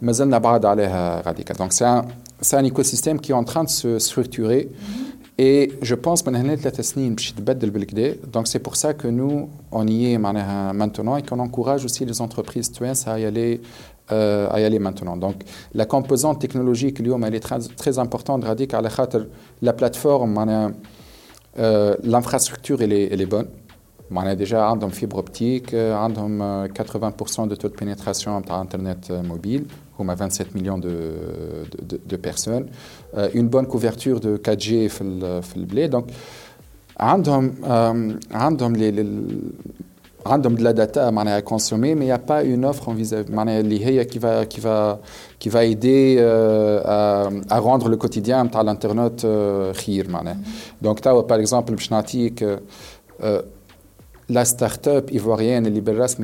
donc 0.00 1.72
c'est 1.72 1.84
un, 1.84 2.04
un 2.52 2.64
écosystème 2.64 3.20
qui 3.20 3.32
est 3.32 3.34
en 3.34 3.44
train 3.44 3.64
de 3.64 3.68
se 3.68 3.98
structurer. 3.98 4.68
Mm-hmm. 4.70 5.07
Et 5.40 5.72
je 5.82 5.94
pense 5.94 6.22
que 6.22 6.30
donc 8.26 8.48
c'est 8.48 8.58
pour 8.58 8.74
ça 8.74 8.92
que 8.94 9.06
nous, 9.06 9.48
on 9.70 9.86
y 9.86 10.12
est 10.12 10.18
maintenant 10.18 11.16
et 11.16 11.22
qu'on 11.22 11.38
encourage 11.38 11.84
aussi 11.84 12.04
les 12.04 12.20
entreprises 12.20 12.72
à 13.06 13.20
y 13.20 13.24
aller 13.24 13.60
euh, 14.10 14.48
à 14.50 14.58
y 14.58 14.64
aller 14.64 14.78
maintenant. 14.78 15.18
Donc, 15.18 15.44
la 15.74 15.84
composante 15.84 16.40
technologique, 16.40 16.98
elle 16.98 17.34
est 17.34 17.40
très, 17.40 17.98
importante. 17.98 18.42
La 19.60 19.72
plateforme, 19.74 20.72
euh, 21.58 21.94
l'infrastructure, 22.02 22.80
elle 22.80 22.92
est, 22.94 23.26
bonne. 23.26 23.48
On 24.10 24.16
a 24.20 24.34
déjà 24.34 24.66
une 24.66 24.90
fibre 24.90 25.18
optique, 25.18 25.74
on 25.74 26.68
80% 26.68 27.48
de 27.48 27.54
taux 27.54 27.68
de 27.68 27.74
pénétration 27.74 28.40
dans 28.40 28.60
Internet 28.60 29.08
euh, 29.10 29.22
mobile, 29.97 29.97
on 29.99 30.09
a 30.09 30.15
27 30.15 30.55
millions 30.55 30.77
de, 30.77 31.13
de, 31.81 31.99
de 32.05 32.15
personnes, 32.15 32.67
euh, 33.17 33.29
une 33.33 33.47
bonne 33.47 33.67
couverture 33.67 34.19
de 34.19 34.37
4G 34.37 34.89
dans 35.19 35.41
le 35.55 35.65
blé. 35.65 35.87
Donc, 35.87 36.07
عندهم 36.99 37.53
عندهم 38.31 38.75
les, 38.75 38.91
les 38.91 39.05
عندهم 40.25 40.55
de 40.55 40.63
la 40.63 40.73
data 40.73 41.07
à 41.07 41.41
consommer 41.41 41.95
mais 41.95 42.05
il 42.05 42.07
n'y 42.07 42.11
a 42.11 42.19
pas 42.19 42.43
une 42.43 42.65
offre 42.65 42.89
en 42.89 42.93
vis-à-vis 42.93 44.05
qui 44.05 44.19
va 44.19 44.45
qui 44.45 44.59
va 44.59 44.99
qui 45.39 45.49
va 45.49 45.65
aider 45.65 46.17
euh, 46.19 46.81
à, 46.85 47.29
à 47.49 47.59
rendre 47.59 47.89
le 47.89 47.97
quotidien 47.97 48.45
de 48.45 48.63
l'internet 48.63 49.25
euh, 49.25 49.73
خير 49.73 50.05
donc 50.81 51.01
par 51.01 51.39
exemple 51.39 51.73
باش 51.73 51.91
نعطيك 51.91 52.43
la 53.19 53.41
start-up 54.43 55.11
ivoirienne 55.11 55.67
اللي 55.67 55.81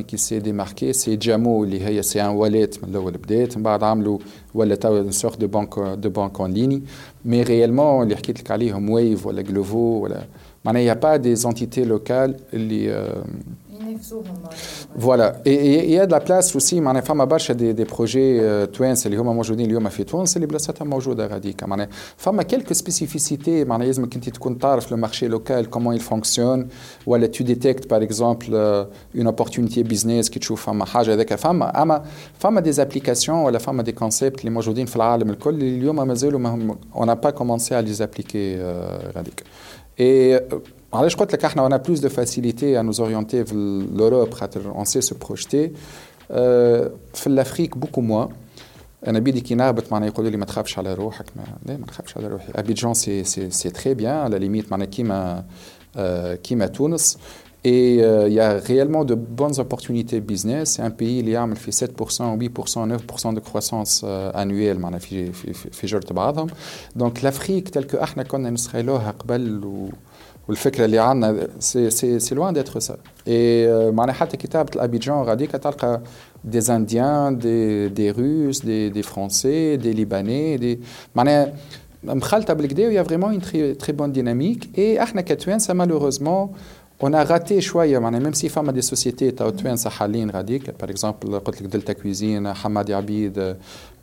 qui 0.07 0.17
s'est 0.17 0.39
démarquée 0.41 0.93
c'est 0.93 1.21
Jamo 1.21 1.65
c'est 2.01 2.19
un 2.19 2.31
wallet 2.31 2.69
من 2.83 2.89
الاول 2.89 3.11
بدات 3.17 3.57
من 3.57 3.63
بعد 3.63 3.83
عملوا 3.83 4.19
ولا 4.53 4.75
une 4.75 5.11
sorte 5.11 5.39
de 5.39 5.47
banque 5.47 5.79
de 5.97 6.09
banque 6.09 6.39
en 6.39 6.47
ligne 6.47 6.81
mais 7.25 7.43
réellement 7.43 8.01
اللي 8.03 8.15
حكيت 8.15 8.39
لك 8.39 8.51
عليهم 8.51 8.87
Wave 8.87 9.25
ولا 9.25 9.43
Glovo 9.43 9.73
ولا 9.73 10.25
معناها 10.65 10.81
il 10.81 10.85
n'y 10.85 10.89
a 10.89 10.95
pas 10.95 11.17
des 11.19 11.45
entités 11.45 11.85
locales 11.85 12.33
اللي 12.53 13.13
voilà. 14.95 15.35
Et 15.45 15.85
il 15.85 15.91
y 15.91 15.99
a 15.99 16.05
de 16.05 16.11
la 16.11 16.19
place 16.19 16.55
aussi, 16.55 16.73
معناها 16.73 17.01
فما 17.01 17.25
برشا 17.25 17.53
des, 17.53 17.73
des 17.73 17.85
projets 17.85 18.67
توانسه 18.73 19.07
اللي 19.07 19.17
هما 19.17 19.33
موجودين 19.33 19.65
اليوم 19.65 19.89
في 19.89 20.03
تونس 20.03 20.35
اللي 20.35 20.47
بلاصتها 20.47 20.85
موجوده 20.85 21.27
غاديكا 21.27 21.65
معناها 21.65 21.89
فما 22.17 22.43
quelques 22.43 22.75
spécificités 22.75 23.49
معناها 23.49 23.87
لازمك 23.87 24.15
انت 24.15 24.29
تكون 24.29 24.59
تعرف 24.59 24.93
le 24.93 24.97
marché 24.97 25.27
local 25.29 25.65
comment 25.75 25.91
il 25.91 26.01
fonctionne 26.01 26.67
ولا 27.05 27.27
tu 27.27 27.43
détectes 27.43 27.87
par 27.87 28.01
exemple 28.01 28.51
une 29.15 29.27
opportunité 29.27 29.83
business 29.83 30.29
كي 30.29 30.39
تشوف 30.39 30.65
فما 30.65 30.85
حاجه 30.85 31.13
هذاك 31.13 31.35
فما 31.35 31.81
اما 31.81 32.03
فما 32.39 32.61
des 32.61 32.75
applications 32.75 33.29
ولا 33.29 33.57
فما 33.57 33.83
des 33.83 34.03
concepts 34.03 34.39
اللي 34.39 34.49
موجودين 34.49 34.85
في 34.85 34.95
العالم 34.95 35.29
الكل 35.29 35.53
اللي 35.53 35.77
اليوم 35.77 36.07
مازالوا 36.07 36.39
ما 36.39 36.49
هم 36.49 36.77
on 36.95 37.05
n'a 37.05 37.15
pas 37.15 37.31
commencé 37.31 37.75
à 37.75 37.81
les 37.81 38.01
appliquer 38.01 38.57
غاديكا. 39.15 39.43
Et 39.99 40.39
علاش 40.93 41.15
قلت 41.15 41.33
لك 41.33 41.45
احنا 41.45 41.69
on 41.69 41.71
a 41.71 41.79
plus 41.87 42.01
de 42.01 42.09
facilité 42.09 42.77
à 42.77 42.83
nous 42.83 42.99
orienter 42.99 43.43
في 43.43 43.87
l'Europe 43.97 44.33
خاطر 44.33 44.73
on 44.73 44.85
sait 44.85 45.01
se 45.01 45.13
projeter 45.13 45.69
في 47.13 47.27
الافريك 47.27 47.75
beaucoup 47.75 48.01
moins 48.01 48.33
انا 49.07 49.19
بيدي 49.19 49.41
كي 49.41 49.55
نهبط 49.55 49.91
معناها 49.91 50.09
يقولوا 50.09 50.31
لي 50.31 50.37
ما 50.37 50.45
تخافش 50.45 50.77
على 50.77 50.93
روحك 50.93 51.25
ما 51.35 51.43
لا 51.65 51.77
ما 51.77 51.85
نخافش 51.87 52.17
على 52.17 52.27
روحي 52.27 52.51
ابيجان 52.55 52.93
سي 52.93 53.23
سي 53.23 53.51
سي 53.51 53.69
تري 53.69 53.93
بيان 53.93 54.15
على 54.15 54.39
ليميت 54.39 54.71
معناها 54.71 54.87
كيما 54.87 55.45
كيما 56.43 56.65
تونس 56.65 57.17
Et 57.65 57.99
euh, 58.01 58.29
il 58.29 58.33
y 58.33 58.39
a 58.39 58.53
réellement 58.53 59.03
de 59.03 59.15
bonnes 59.15 59.59
opportunités 59.59 60.21
business. 60.21 60.75
C'est 60.75 60.81
un 60.81 60.91
pays 60.91 61.21
qui 61.23 61.35
a 61.35 61.45
fait 61.55 61.71
7%, 61.71 62.37
8%, 62.37 62.87
9% 62.87 63.33
de 63.33 63.39
croissance 63.41 64.01
euh, 64.05 64.31
annuelle 64.33 64.79
في 64.99 65.31
في 65.31 65.53
في 65.53 65.87
جرة 65.87 66.13
بعضهم. 66.13 66.47
Donc 66.95 67.21
l'Afrique 67.21 67.71
telle 67.71 67.85
que 67.85 67.95
احنا 67.95 68.23
كنا 68.23 68.49
نسخيلوها 68.49 69.11
قبل 69.11 69.65
و 69.65 69.89
والفكره 70.47 70.85
اللي 70.85 70.99
عندنا 70.99 71.47
سي 71.59 71.89
سي 71.89 72.19
سي 72.19 72.35
لوان 72.35 72.53
ديتر 72.53 72.79
سا 72.79 72.97
اي 73.27 73.91
معناها 73.91 74.15
حتى 74.15 74.37
كتابه 74.37 74.69
الابيجان 74.75 75.15
غاديك 75.15 75.51
تلقى 75.51 76.01
des 76.55 76.69
Indiens, 76.69 77.31
des, 77.31 77.89
des 77.89 78.11
Russes, 78.11 78.61
des, 78.63 78.89
des 78.89 79.03
Français, 79.03 79.77
des 79.77 79.93
Libanais, 79.93 80.57
des... 80.57 80.77
معناها 81.15 81.53
مخلطة 82.03 82.53
بالكدا 82.53 82.89
il 82.89 82.93
y 82.93 82.97
a 82.97 83.03
vraiment 83.03 83.31
une 83.31 83.41
très, 83.41 83.75
très 83.75 83.93
bonne 83.93 84.11
dynamique 84.11 84.69
et 84.77 84.99
احنا 84.99 85.21
كتوانسة 85.21 85.73
malheureusement 85.73 86.49
on 87.03 87.13
a 87.13 87.23
raté 87.23 87.59
شوية 87.59 87.99
معناها 87.99 88.31
même 88.31 88.35
si 88.35 88.47
فما 88.47 88.81
des 88.81 88.85
sociétés 88.85 89.33
تاع 89.37 89.49
توانسة 89.49 89.89
حالين 89.89 90.31
غاديك 90.31 90.63
par 90.83 90.89
exemple 90.89 91.27
قلت 91.27 91.61
لك 91.61 91.67
دلتا 91.67 91.93
كويزين 91.93 92.53
حمادي 92.53 92.93
عبيد 92.93 93.55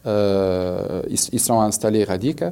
euh, 0.07 1.03
ils, 1.11 1.19
ils 1.33 1.41
sont 1.41 1.61
installés 1.61 2.05
radiques. 2.05 2.45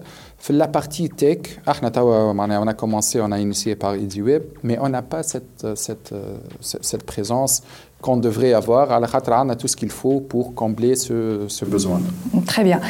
La 0.50 0.68
partie 0.68 1.08
tech, 1.08 1.42
on 1.66 2.66
a 2.66 2.75
commencé, 2.75 3.20
on 3.20 3.32
a 3.32 3.38
initié 3.38 3.76
par 3.76 3.94
EasyWeb, 3.94 4.42
mais 4.62 4.76
on 4.80 4.88
n'a 4.88 5.02
pas 5.02 5.23
cette, 5.23 5.66
cette, 5.75 6.12
cette 6.61 7.04
présence 7.04 7.62
qu'on 8.02 8.18
devrait 8.18 8.52
avoir. 8.52 8.92
À 8.92 9.00
la 9.00 9.08
on 9.44 9.49
a 9.49 9.56
tout 9.56 9.68
ce 9.68 9.76
qu'il 9.76 9.90
faut 9.90 10.20
pour 10.20 10.54
combler 10.54 10.94
ce, 10.96 11.46
ce 11.49 11.64
besoin. 11.64 12.00
Très 12.46 12.64
bien. 12.64 12.80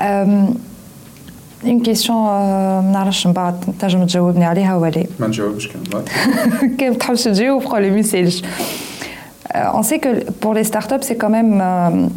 Euh, 0.00 0.46
une 1.64 1.82
question, 1.82 2.14
ما 2.14 2.90
نعرفش 2.92 3.26
من 3.26 3.32
بعد 3.32 3.60
تنجم 3.80 4.06
تجاوبني 4.06 4.44
عليها 4.44 4.76
ولا 4.76 5.06
ما 5.18 5.26
نجاوبش 5.26 5.68
كان 5.68 6.04
كان 6.78 6.98
تحبش 6.98 7.24
تجاوب 7.24 7.62
قولي 7.62 7.90
ما 7.90 7.98
يسالش. 7.98 8.42
On 9.74 9.82
sait 9.82 9.98
que 9.98 10.30
pour 10.42 10.52
les 10.54 10.64
startups, 10.64 11.02
c'est 11.08 11.16
quand 11.16 11.30
même 11.30 11.60
euh, 11.60 12.08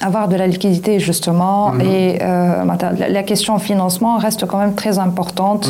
avoir 0.00 0.28
de 0.28 0.36
la 0.36 0.46
liquidité 0.46 0.98
justement 0.98 1.58
mm 1.72 1.80
-hmm. 1.80 1.92
et 1.92 2.18
euh, 2.22 3.08
la 3.18 3.22
question 3.30 3.58
financement 3.58 4.14
reste 4.26 4.42
quand 4.50 4.60
même 4.64 4.74
très 4.82 4.96
importante 5.06 5.64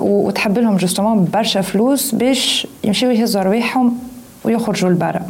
وتحب 0.00 0.58
لهم 0.58 0.78
justement 0.78 1.14
برشا 1.32 1.60
فلوس 1.60 2.14
باش 2.14 2.66
يمشيو 2.84 3.10
يهزوا 3.10 3.42
رواحهم 3.42 3.92
ويخرجوا 4.44 4.90
لبرا 4.90 5.20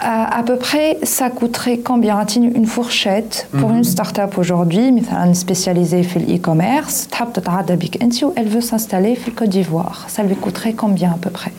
à, 0.00 0.38
à 0.38 0.42
peu 0.42 0.56
près, 0.56 0.98
ça 1.02 1.28
coûterait 1.28 1.78
combien 1.78 2.24
une 2.60 2.66
fourchette 2.66 3.48
pour 3.58 3.68
mm 3.68 3.72
-hmm. 3.72 3.76
une 3.78 3.84
start-up 3.84 4.32
aujourd'hui, 4.38 4.92
مثلا 4.92 5.32
spécialisée 5.34 6.02
في 6.02 6.18
l'e-commerce, 6.18 7.08
تحب 7.10 7.32
تتعدى 7.32 7.76
بك 7.76 8.02
انت 8.02 8.22
و 8.24 8.32
elle 8.36 8.48
veut 8.54 8.64
s'installer 8.70 9.14
في 9.14 9.30
Côte 9.38 9.48
d'Ivoire. 9.48 10.06
Ça 10.16 10.22
lui 10.22 10.36
coûterait 10.44 10.74
combien 10.84 11.10
à 11.10 11.18
peu 11.24 11.30
près 11.30 11.52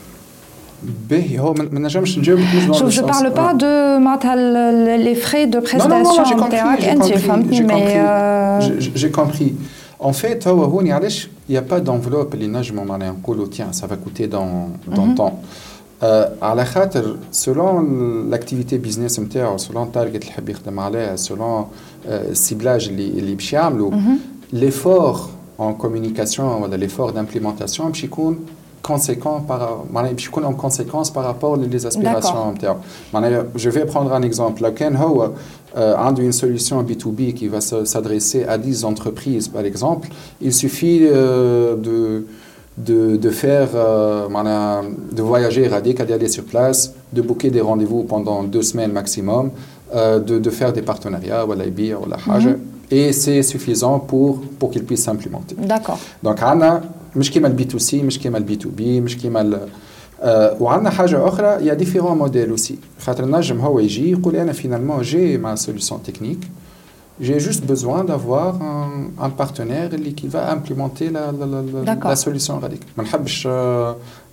باهي 1.10 1.40
هو 1.40 1.54
ما 1.54 1.80
نجمش 1.80 2.18
نجاوبك 2.18 2.44
شوف 2.72 2.90
جو 2.90 3.06
بارل 3.06 3.30
با 3.30 3.52
دو 3.52 4.00
معناتها 4.00 4.36
لي 4.98 5.16
فري 5.16 5.46
دو 5.46 5.60
بريستاسيون 5.60 6.50
تاعك 6.50 6.84
انت 6.84 7.04
فهمتني 7.06 7.62
مي 7.62 8.80
جي 8.80 9.10
كومبري 9.10 9.56
En 10.04 10.14
fait, 10.14 10.48
هو 10.48 10.64
هوني 10.64 10.92
علاش 10.92 11.30
il 11.50 11.52
n'y 11.52 11.58
a 11.58 11.62
pas 11.62 11.80
d'enveloppe 11.80 12.34
اللي 12.34 12.48
نجموا 12.48 12.84
معناها 12.86 13.12
نقولوا 13.12 13.48
tiens 13.48 13.76
ça 13.78 13.86
va 13.88 13.96
coûter 13.96 14.28
dans 14.28 14.70
dans 14.96 15.16
temps. 15.16 15.34
على 16.42 16.66
خاطر 16.66 17.16
selon 17.32 17.82
l'activité 18.32 18.74
business 18.88 19.20
نتاعو 19.20 19.58
selon 19.58 19.78
التارجت 19.78 20.16
اللي 20.16 20.28
يحب 20.28 20.50
يخدم 20.50 20.80
عليها 20.80 21.16
selon 21.16 21.66
السيبلاج 22.08 22.88
اللي 22.88 23.08
اللي 23.08 23.36
باش 23.36 23.54
يعملوا 23.54 23.92
l'effort 24.56 25.20
en 25.60 25.84
communication 25.84 26.40
ولا 26.40 26.88
l'effort 26.88 27.12
d'implémentation 27.12 27.82
باش 27.82 28.04
يكون 28.04 28.40
conséquent 28.87 29.41
par, 29.41 29.85
en 30.45 30.53
conséquence 30.53 31.11
par 31.11 31.25
rapport 31.25 31.59
aux 31.59 31.87
aspirations. 31.87 32.55
Je 33.57 33.71
vais 33.71 33.85
prendre 33.85 34.13
un 34.13 34.23
exemple. 34.23 34.63
Là, 34.63 34.71
Ken 34.71 34.97
Ho 34.97 35.23
a 35.75 36.15
une 36.19 36.33
solution 36.33 36.83
B2B 36.83 37.35
qui 37.35 37.49
va 37.49 37.61
s'adresser 37.61 38.45
à 38.45 38.59
10 38.59 38.85
entreprises, 38.85 39.49
par 39.49 39.65
exemple. 39.65 40.09
Il 40.41 40.53
suffit 40.53 41.01
de, 41.01 42.25
de, 42.79 43.17
de, 43.17 43.31
faire, 43.31 43.69
de 43.73 45.23
voyager 45.23 45.67
radical, 45.67 46.07
d'aller 46.07 46.29
sur 46.29 46.45
place, 46.45 46.95
de 47.13 47.23
booker 47.23 47.51
des 47.51 47.61
rendez-vous 47.61 48.05
pendant 48.05 48.45
deux 48.45 48.63
semaines 48.63 48.93
maximum, 48.93 49.51
de, 49.95 50.39
de 50.39 50.51
faire 50.51 50.73
des 50.73 50.83
partenariats, 50.83 51.45
ou 51.45 51.53
la 51.55 51.67
ou 51.67 52.07
la 52.09 52.19
et 52.91 53.13
c'est 53.13 53.43
suffisant 53.43 53.99
pour, 53.99 54.41
pour 54.59 54.71
qu'ils 54.71 54.85
puissent 54.85 55.05
s'implémenter. 55.05 55.57
D'accord. 55.59 55.99
Donc, 56.23 56.39
Anna, 56.41 56.83
مش 57.17 57.31
كيما 57.31 57.49
البي 57.49 57.65
تو 57.65 57.79
سي 57.79 58.03
مش 58.03 58.19
كيما 58.19 58.39
البي 58.39 58.57
تو 58.57 58.69
بي 58.69 59.01
مش 59.01 59.19
كيما 59.19 59.69
آه 60.23 60.57
وعندنا 60.61 60.91
حاجة 60.91 61.29
أخرى 61.29 61.67
يا 61.67 61.75
ديفيرون 61.75 62.19
موديل 62.19 62.51
أوسي. 62.51 62.79
خاطر 63.01 63.25
النجم 63.25 63.61
هو 63.61 63.79
يجي 63.79 64.11
يقول 64.11 64.37
أنا 64.37 64.53
فينالمون 64.53 65.03
جي 65.03 65.39
مع 65.39 65.55
سوليسيون 65.55 66.03
تكنيك 66.03 66.39
j'ai 67.21 67.41
juste 67.41 67.65
besoin 67.65 68.05
d'avoir 68.05 68.61
un, 68.63 69.11
un, 69.19 69.31
partenaire 69.31 69.89
qui 70.19 70.29
va 70.29 70.51
implémenter 70.53 71.09
la, 71.11 71.33
la, 71.33 71.47
la, 71.47 71.95
la 71.95 72.17
solution 72.17 72.59
radicale. 72.59 72.91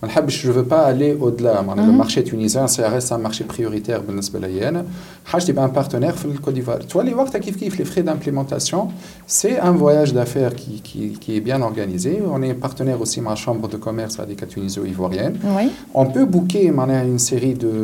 Je 0.02 0.48
ne 0.48 0.52
veux 0.52 0.64
pas 0.64 0.82
aller 0.82 1.16
au-delà. 1.20 1.60
Mm 1.62 1.66
-hmm. 1.70 1.86
Le 1.86 1.92
marché 1.92 2.22
tunisien, 2.22 2.66
ça 2.68 2.88
reste 2.88 3.10
un 3.12 3.18
marché 3.18 3.42
prioritaire. 3.44 4.00
Je 4.06 5.52
un 5.68 5.68
partenaire 5.80 6.14
dans 6.22 6.32
le 6.32 6.38
Côte 6.44 6.54
d'Ivoire. 6.54 6.78
Tu 6.88 6.92
vois, 6.96 7.04
les, 7.08 7.14
les 7.80 7.84
frais 7.90 8.04
d'implémentation, 8.08 8.80
c'est 9.26 9.56
un 9.70 9.74
voyage 9.84 10.10
d'affaires 10.18 10.54
qui, 10.60 10.74
qui, 10.86 11.00
qui, 11.22 11.30
est 11.36 11.44
bien 11.50 11.60
organisé. 11.70 12.12
On 12.36 12.40
est 12.46 12.54
partenaire 12.66 12.98
aussi 13.04 13.18
avec 13.18 13.30
la 13.30 13.36
Chambre 13.44 13.66
de 13.74 13.76
commerce 13.86 14.14
radicale 14.22 14.48
tuniso-ivoirienne. 14.54 15.34
Oui. 15.56 15.66
On 16.02 16.06
peut 16.14 16.26
booker 16.34 16.64
une 17.14 17.22
série 17.30 17.56
de, 17.64 17.74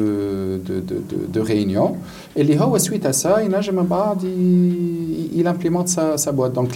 de, 0.69 0.77
de, 0.91 0.97
de, 1.11 1.19
de 1.37 1.41
réunions. 1.53 1.93
Et 2.39 2.43
les 2.51 2.59
suite 2.87 3.05
à 3.13 3.15
ça, 3.23 3.33
il, 3.47 3.53
il 5.39 5.47
implémente 5.55 5.89
sa, 5.97 6.07
sa 6.25 6.31
boîte. 6.37 6.53
Donc, 6.59 6.69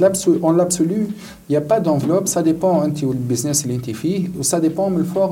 en 0.48 0.52
l'absolu, 0.59 1.00
il 1.46 1.50
n'y 1.52 1.57
a 1.57 1.66
pas 1.72 1.81
d'enveloppe. 1.87 2.26
Ça 2.35 2.42
dépend 2.50 2.74
du 2.88 3.07
business 3.33 3.59
اللي 3.64 3.94
فيه 3.94 4.20
وça 4.38 4.59
dépend 4.61 4.88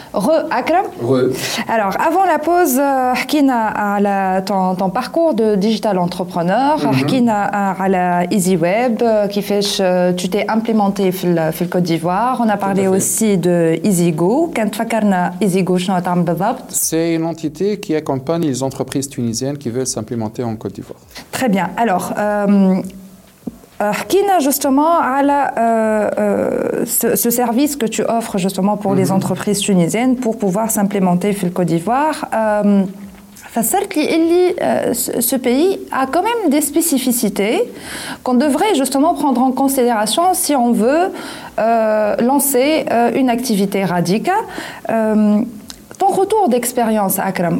Re 0.13 0.45
Akram. 0.51 0.85
Re. 1.01 1.31
Alors, 1.69 1.95
avant 1.99 2.25
la 2.25 2.37
pause, 2.39 2.77
Hakina 2.79 3.99
euh, 4.01 4.37
à 4.37 4.41
ton, 4.41 4.89
parcours 4.89 5.33
de 5.33 5.55
digital 5.55 5.97
entrepreneur, 5.97 6.79
mhm. 6.79 6.99
Hakina 6.99 7.43
à 7.43 7.87
la 7.87 8.25
EasyWeb, 8.31 9.01
euh, 9.01 9.27
qui 9.27 9.41
fait 9.41 9.61
que 9.61 9.81
euh, 9.81 10.13
tu 10.13 10.29
t'es 10.29 10.45
implémenté 10.49 11.11
dans 11.23 11.51
Côte 11.69 11.83
d'Ivoire. 11.83 12.41
On 12.43 12.49
a 12.49 12.57
parlé 12.57 12.87
aussi 12.87 13.37
de 13.37 13.79
EasyGo. 13.83 14.51
EasyGo, 15.41 15.81
C'est 16.69 17.15
une 17.15 17.25
entité 17.25 17.79
qui 17.79 17.95
accompagne 17.95 18.41
les 18.41 18.63
entreprises 18.63 19.09
tunisiennes 19.09 19.57
qui 19.57 19.69
veulent 19.69 19.87
s'implémenter 19.87 20.43
en 20.43 20.55
Côte 20.55 20.73
d'Ivoire. 20.73 20.99
Très 21.31 21.49
bien. 21.49 21.69
Alors, 21.77 22.13
euh, 22.17 22.81
Hkina, 23.81 24.39
justement, 24.39 24.99
à 24.99 25.23
euh, 25.23 26.09
euh, 26.19 26.85
ce, 26.85 27.29
service 27.29 27.75
que 27.75 27.87
tu 27.87 28.03
offres 28.03 28.37
justement 28.37 28.77
pour 28.77 28.93
les 28.93 29.05
mhm. 29.05 29.15
entreprises 29.15 29.59
tunisiennes 29.59 30.17
pour 30.17 30.37
pouvoir 30.37 30.69
s'implémenter 30.69 31.31
dans 31.31 31.47
le 31.47 31.49
Côte 31.49 31.67
d'Ivoire. 31.67 32.27
Euh, 32.33 32.83
ce 33.53 35.35
pays 35.35 35.79
a 35.91 36.05
quand 36.05 36.21
même 36.23 36.49
des 36.49 36.61
spécificités 36.61 37.63
qu'on 38.23 38.35
devrait 38.35 38.75
justement 38.75 39.13
prendre 39.13 39.41
en 39.41 39.51
considération 39.51 40.33
si 40.33 40.55
on 40.55 40.71
veut 40.71 41.11
lancer 41.57 42.85
une 43.13 43.29
activité 43.29 43.83
radicale. 43.83 44.45
ton 44.87 46.07
retour 46.07 46.47
d'expérience, 46.47 47.19
Akram, 47.19 47.59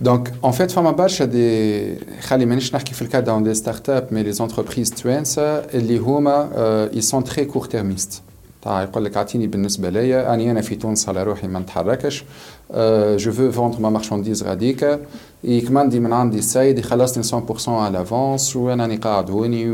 Donc, 0.00 0.22
en 0.42 0.52
fait, 0.52 0.72
Fama 0.72 0.92
Bash 0.92 1.20
a 1.20 1.26
des. 1.26 1.98
في 2.92 3.02
الكاد 3.02 3.24
dans 3.24 3.40
des 3.40 3.54
startups, 3.54 4.08
mais 4.10 4.22
les 4.22 4.40
entreprises 4.40 4.90
tuenses, 4.94 5.38
les 5.72 5.96
huma, 5.96 6.48
ils 6.92 7.02
sont 7.02 7.22
très 7.22 7.46
court-termistes. 7.46 8.22
تاع 8.62 8.82
يقول 8.82 9.04
لك 9.04 9.16
اعطيني 9.16 9.46
بالنسبه 9.46 9.90
ليا 9.90 10.34
اني 10.34 10.50
انا 10.50 10.60
في 10.60 10.74
تونس 10.74 11.08
على 11.08 11.22
روحي 11.22 11.46
ما 11.46 11.58
نتحركش 11.58 12.24
جو 13.16 13.32
فو 13.32 13.50
فوندر 13.52 13.80
ما 13.80 13.90
مارشانديز 13.90 14.42
غاديكا 14.42 15.00
يكماندي 15.44 16.00
من 16.00 16.12
عندي 16.12 16.38
السيد 16.38 16.78
يخلصني 16.78 17.42
100% 17.60 17.68
على 17.68 17.98
لافونس 17.98 18.56
وانا 18.56 18.82
راني 18.82 18.96
قاعد 18.96 19.30
هوني 19.30 19.70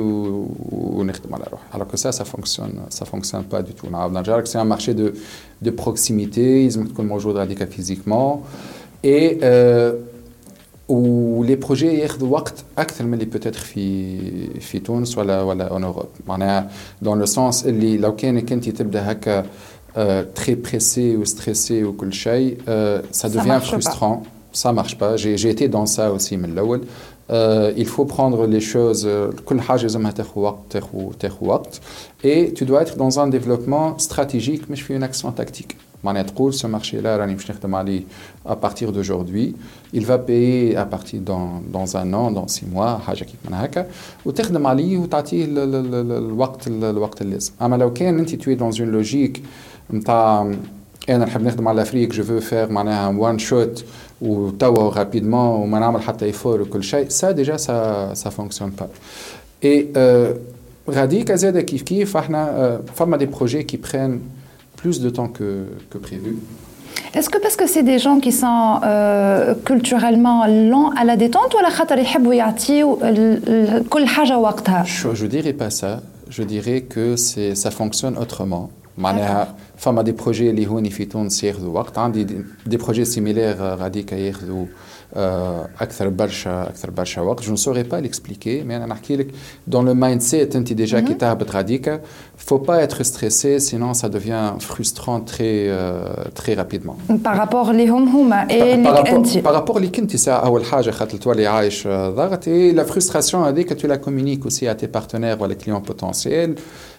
ونخدم 0.73 1.35
على 1.35 1.45
روحي 1.51 1.65
alors 1.75 1.89
que 1.93 1.97
ça 1.97 2.13
ça 2.13 2.25
fonctionne 2.25 2.81
ça 2.91 3.05
fonctionne 3.05 3.45
pas 3.45 3.63
du 3.63 3.73
tout 3.73 3.91
نعاود 3.93 4.13
نرجع 4.13 4.37
لك 4.37 4.47
سي 4.47 4.61
ان 4.61 4.67
مارشي 4.67 4.93
دو 4.93 5.11
دو 5.63 5.71
بروكسيميتي 5.71 6.65
لازمك 6.65 6.89
تكون 6.89 7.07
موجود 7.07 7.37
غاديكا 7.37 7.65
فيزيكمون 7.65 8.43
اي 9.05 9.39
ولي 10.89 11.57
بروجي 11.57 11.99
ياخذوا 11.99 12.29
وقت 12.29 12.55
اكثر 12.79 13.05
من 13.05 13.15
اللي 13.15 13.25
بوتيتر 13.25 13.61
في 13.61 14.61
في 14.61 14.79
تونس 14.79 15.19
ولا 15.19 15.43
ولا 15.43 15.65
اون 15.65 15.85
اوروب 15.85 16.09
معناها 16.27 16.71
دون 17.03 17.19
لو 17.19 17.27
سونس 17.27 17.67
اللي 17.67 17.99
لو 17.99 18.17
كانك 18.17 18.53
انت 18.53 18.69
تبدا 18.69 19.13
هكا 19.13 19.47
تري 20.35 20.55
بريسي 20.55 21.17
وستريسي 21.17 21.85
وكل 21.85 22.13
شيء 22.13 22.59
سا 23.13 23.29
دوفيان 23.29 23.59
فرسترون 23.59 24.23
ça 24.53 24.73
marche 24.73 24.97
pas 24.99 25.17
j'ai 25.17 25.51
été 25.51 25.69
dans 25.69 25.87
ça 25.87 26.11
aussi 26.11 26.33
من 26.33 26.45
الاول 26.45 26.81
euh, 27.31 27.73
il 27.77 27.87
faut 27.87 28.05
prendre 28.05 28.47
les 28.47 28.61
choses 28.61 29.09
كل 29.45 29.61
حاجه 29.61 29.83
لازمها 29.83 30.11
تاخذ 30.11 30.41
وقت 30.41 30.59
تاخذ 30.71 31.13
تاخذ 31.21 31.47
وقت 31.47 31.81
et 32.25 32.53
tu 32.55 32.65
dois 32.65 32.83
être 32.83 32.97
dans 32.97 33.19
un 33.19 33.29
développement 33.29 33.99
stratégique 33.99 34.71
مش 34.71 34.83
في 34.83 34.99
une 34.99 35.03
action 35.03 35.29
tactique 35.41 35.82
معناها 36.05 36.23
تقول 36.23 36.55
ce 36.55 36.67
marché 36.67 37.03
là 37.03 37.07
راني 37.07 37.35
باش 37.35 37.51
نخدم 37.51 37.75
عليه 37.75 38.01
à 38.47 38.55
partir 38.55 38.93
d'aujourd'hui 38.93 39.55
il 39.95 40.05
va 40.05 40.19
payer 40.19 40.77
à 40.77 40.85
partir 40.85 41.21
dans, 41.21 41.63
dans 41.73 41.97
un 41.97 42.13
an 42.13 42.31
dans 42.31 42.49
six 42.49 42.67
mois 42.75 43.01
حاجه 43.07 43.25
كيف 43.25 43.37
من 43.45 43.55
هكا 43.55 43.87
وتخدم 44.25 44.67
عليه 44.67 44.99
وتعطيه 44.99 45.47
الوقت 45.49 46.67
الوقت 46.67 47.23
اللازم 47.23 47.53
اما 47.63 47.77
لو 47.77 47.93
كان 47.93 48.19
انت 48.19 48.31
tu 48.31 48.49
es 48.49 48.59
dans 48.59 48.77
une 48.79 49.03
logique 49.03 49.41
نتاع 49.93 50.53
انا 51.09 51.25
نحب 51.25 51.43
نخدم 51.43 51.69
على 51.69 51.75
الافريك 51.83 52.15
جو 52.15 52.25
فو 52.25 52.41
فير 52.41 52.73
معناها 52.73 53.09
وان 53.09 53.39
شوت 53.39 53.85
وتوا 54.21 54.91
رابيدمون 54.91 55.63
وما 55.63 55.79
نعمل 55.79 56.03
حتى 56.03 56.25
ايفور 56.25 56.63
وكل 56.63 56.85
شيء 56.85 57.09
سا 57.09 57.31
ديجا 57.31 57.57
سا 57.57 58.15
سا 58.15 58.31
فونكسيون 58.31 58.73
با 58.81 58.89
اي 59.65 59.89
غاديك 60.91 61.33
زاد 61.33 61.59
كيف 61.59 61.83
كيف 61.83 62.17
احنا 62.17 62.81
فما 62.95 63.17
دي 63.17 63.27
بروجي 63.27 63.63
كي 63.63 63.77
برين 63.77 64.23
plus 64.84 65.00
de 65.00 65.10
temps 65.10 65.30
que, 65.30 65.66
que 65.90 65.98
prévu. 65.98 66.36
Est-ce 67.14 67.30
que 67.30 67.38
parce 67.38 67.56
que 67.56 67.68
c'est 67.68 67.84
des 67.84 68.00
gens 68.00 68.20
qui 68.20 68.34
sont 68.34 68.82
euh, 68.84 69.56
culturellement 69.64 70.46
lents 70.46 70.90
à 71.02 71.06
la 71.06 71.16
détente 71.16 71.54
ou 71.56 71.62
la 71.64 71.70
euh, 73.48 73.80
Je 75.14 75.24
ne 75.24 75.30
dirais 75.30 75.54
pas 75.54 75.70
ça. 75.70 76.02
Je 76.28 76.44
dirais 76.44 76.82
que 76.82 77.16
ça 77.16 77.72
fonctionne 77.72 78.18
autrement. 78.18 78.72
Femme 79.78 79.98
a 80.00 80.04
des 80.04 80.14
projets 80.14 80.52
qui 80.52 81.10
sont 81.10 81.30
hein, 81.98 82.12
des 82.66 82.78
projets 82.78 83.06
similaires 83.06 83.62
euh, 83.62 83.76
à 83.76 83.90
euh, 85.16 85.64
Je 87.42 87.52
ne 87.52 87.56
saurais 87.56 87.84
pas 87.84 88.02
l'expliquer, 88.02 88.64
mais 88.66 88.80
dans 89.68 89.84
le 89.84 89.94
mindset, 89.94 90.48
tu 90.50 90.74
déjà 90.76 91.02
mm 91.02 91.06
-hmm. 91.06 92.00
faut 92.38 92.60
pas 92.70 92.82
être 92.86 93.00
stressé, 93.04 93.60
sinon 93.60 93.94
ça 93.94 94.10
devient 94.10 94.54
frustrant 94.60 95.20
très, 95.32 95.58
euh, 95.68 96.14
très 96.40 96.54
rapidement. 96.62 96.98
Par 97.24 97.36
rapport 97.38 97.68
les 97.80 97.90
hum 97.90 98.08
hommes 98.16 98.36
et 98.50 98.76
les 98.78 99.42
Par 99.50 99.54
rapport 99.60 99.80
les 99.80 99.92
kinti, 99.96 100.18
c'est 100.18 100.32
la 102.80 102.86
frustration, 102.86 103.40
tu 103.82 103.88
la 103.94 103.98
communiques 104.06 104.46
aussi 104.50 104.68
à 104.74 104.76
tes 104.82 104.90
partenaires 104.98 105.38
ou 105.40 105.44
à 105.48 105.50
les 105.54 105.60
clients 105.62 105.82
potentiels. 105.92 106.56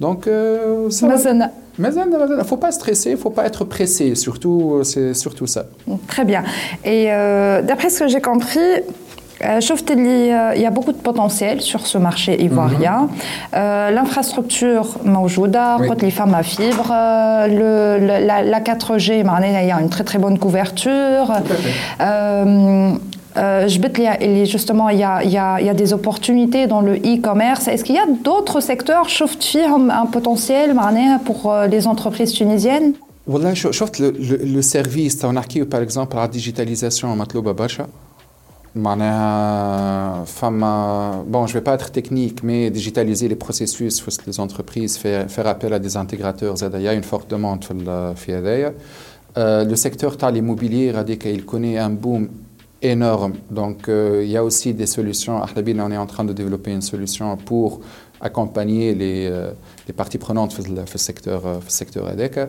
Donc, 0.00 0.26
euh, 0.26 0.90
ça. 0.90 1.06
Mais 1.78 1.90
il 1.94 2.36
ne 2.38 2.42
faut 2.44 2.56
pas 2.56 2.72
stresser, 2.72 3.10
il 3.10 3.16
ne 3.16 3.18
faut 3.18 3.30
pas 3.30 3.46
être 3.46 3.64
pressé, 3.64 4.14
surtout, 4.16 4.74
euh, 4.74 4.84
c'est 4.84 5.14
surtout 5.14 5.46
ça. 5.46 5.66
Très 6.08 6.24
bien. 6.24 6.42
Et 6.84 7.06
euh, 7.12 7.62
d'après 7.62 7.88
ce 7.90 8.00
que 8.00 8.08
j'ai 8.08 8.20
compris, 8.20 8.58
euh, 9.44 10.52
il 10.56 10.62
y 10.62 10.66
a 10.66 10.70
beaucoup 10.70 10.92
de 10.92 10.98
potentiel 10.98 11.60
sur 11.60 11.86
ce 11.86 11.98
marché 11.98 12.42
ivoirien. 12.42 13.02
Mm 13.02 13.06
-hmm. 13.06 13.56
euh, 13.56 13.90
L'infrastructure 13.90 14.86
maujouda, 15.04 15.76
oui. 15.80 15.88
les 16.00 16.10
femmes 16.10 16.34
à 16.34 16.42
fibre, 16.42 16.90
euh, 16.92 18.50
la, 18.52 18.60
4G, 18.60 19.08
il 19.20 19.68
y 19.68 19.70
a 19.70 19.80
une 19.80 19.90
très 19.90 20.04
très 20.04 20.18
bonne 20.18 20.38
couverture. 20.38 21.26
Tout 21.46 21.52
à 21.52 21.56
fait. 21.64 21.74
veux 23.37 24.45
justement, 24.45 24.89
il 24.89 24.99
y, 24.99 25.03
a, 25.03 25.23
il, 25.23 25.31
y 25.31 25.37
a, 25.37 25.59
il 25.61 25.65
y 25.65 25.69
a 25.69 25.73
des 25.73 25.93
opportunités 25.93 26.67
dans 26.67 26.81
le 26.81 26.95
e-commerce. 26.95 27.67
Est-ce 27.67 27.83
qu'il 27.83 27.95
y 27.95 27.99
a 27.99 28.07
d'autres 28.23 28.59
secteurs 28.59 29.07
qui 29.07 29.57
ont 29.57 29.89
un 29.89 30.05
potentiel 30.05 30.75
pour 31.25 31.39
les 31.73 31.87
entreprises 31.87 32.33
tunisiennes 32.33 32.93
والله 33.27 33.53
شفت 33.53 34.01
لو 34.43 34.61
سيرفيس 34.61 35.17
تاع 35.17 35.31
نحكيو 35.31 35.65
باغ 35.65 35.81
اكزومبل 35.81 36.17
على 36.17 36.25
الديجيتاليزاسيون 36.25 37.17
مطلوبه 37.17 37.51
برشا 37.51 37.87
معناها 38.75 40.23
فما 40.23 41.23
بون 41.27 41.45
جو 41.45 41.59
با 41.59 41.73
اتر 41.73 41.87
تكنيك 41.87 42.45
مي 42.45 42.69
ديجيتاليزي 42.69 43.27
لي 43.27 43.35
بروسيسوس 43.35 43.99
في 43.99 44.31
لي 44.31 44.43
انتربريز 44.43 44.97
فير 44.97 45.51
ابيل 45.51 45.73
ا 45.73 45.77
دي 45.77 45.99
انتيغراتور 45.99 46.55
زاد 46.55 46.73
يا 46.73 46.93
اون 46.93 47.01
فورت 47.01 47.31
دوموند 47.31 47.63
في 47.63 48.13
في 48.15 48.35
هذايا 48.35 48.73
لو 49.63 49.75
سيكتور 49.75 50.11
تاع 50.11 50.29
ليموبيلي 50.29 50.91
غاديك 50.91 51.23
il 51.23 51.45
connaît 51.45 51.79
un 51.79 52.05
boom 52.05 52.23
énorme. 52.83 53.33
Donc, 53.49 53.87
euh, 53.87 54.21
il 54.23 54.29
y 54.29 54.37
a 54.37 54.43
aussi 54.43 54.73
des 54.73 54.85
solutions. 54.85 55.41
À 55.41 55.45
Ahdabil, 55.45 55.79
on 55.79 55.91
est 55.91 55.97
en 55.97 56.05
train 56.05 56.25
de 56.25 56.33
développer 56.33 56.71
une 56.71 56.81
solution 56.81 57.35
pour 57.37 57.79
accompagner 58.21 58.93
les, 58.93 59.27
euh, 59.31 59.51
les 59.87 59.93
parties 59.93 60.17
prenantes 60.17 60.61
dans 60.69 60.81
le 60.81 60.97
secteur, 60.97 61.41
le 61.65 61.69
secteur 61.69 62.07
ADEC. 62.07 62.39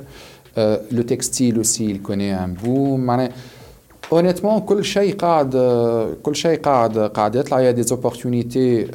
Euh, 0.57 0.79
le 0.91 1.05
textile 1.05 1.59
aussi, 1.59 1.85
il 1.87 2.01
connaît 2.03 2.33
un 2.33 2.49
boom. 2.49 3.29
Honnêtement, 4.11 4.61
كل 4.61 4.85
شيء 4.85 5.17
قاعد 5.17 5.57
كل 6.23 6.37
شيء 6.37 6.61
قاعد 6.61 6.99
قاعد 6.99 7.35
يطلع 7.35 7.61
il 7.61 7.65
y 7.65 7.67
a 7.67 7.73
des 7.73 7.93
opportunités 7.93 8.87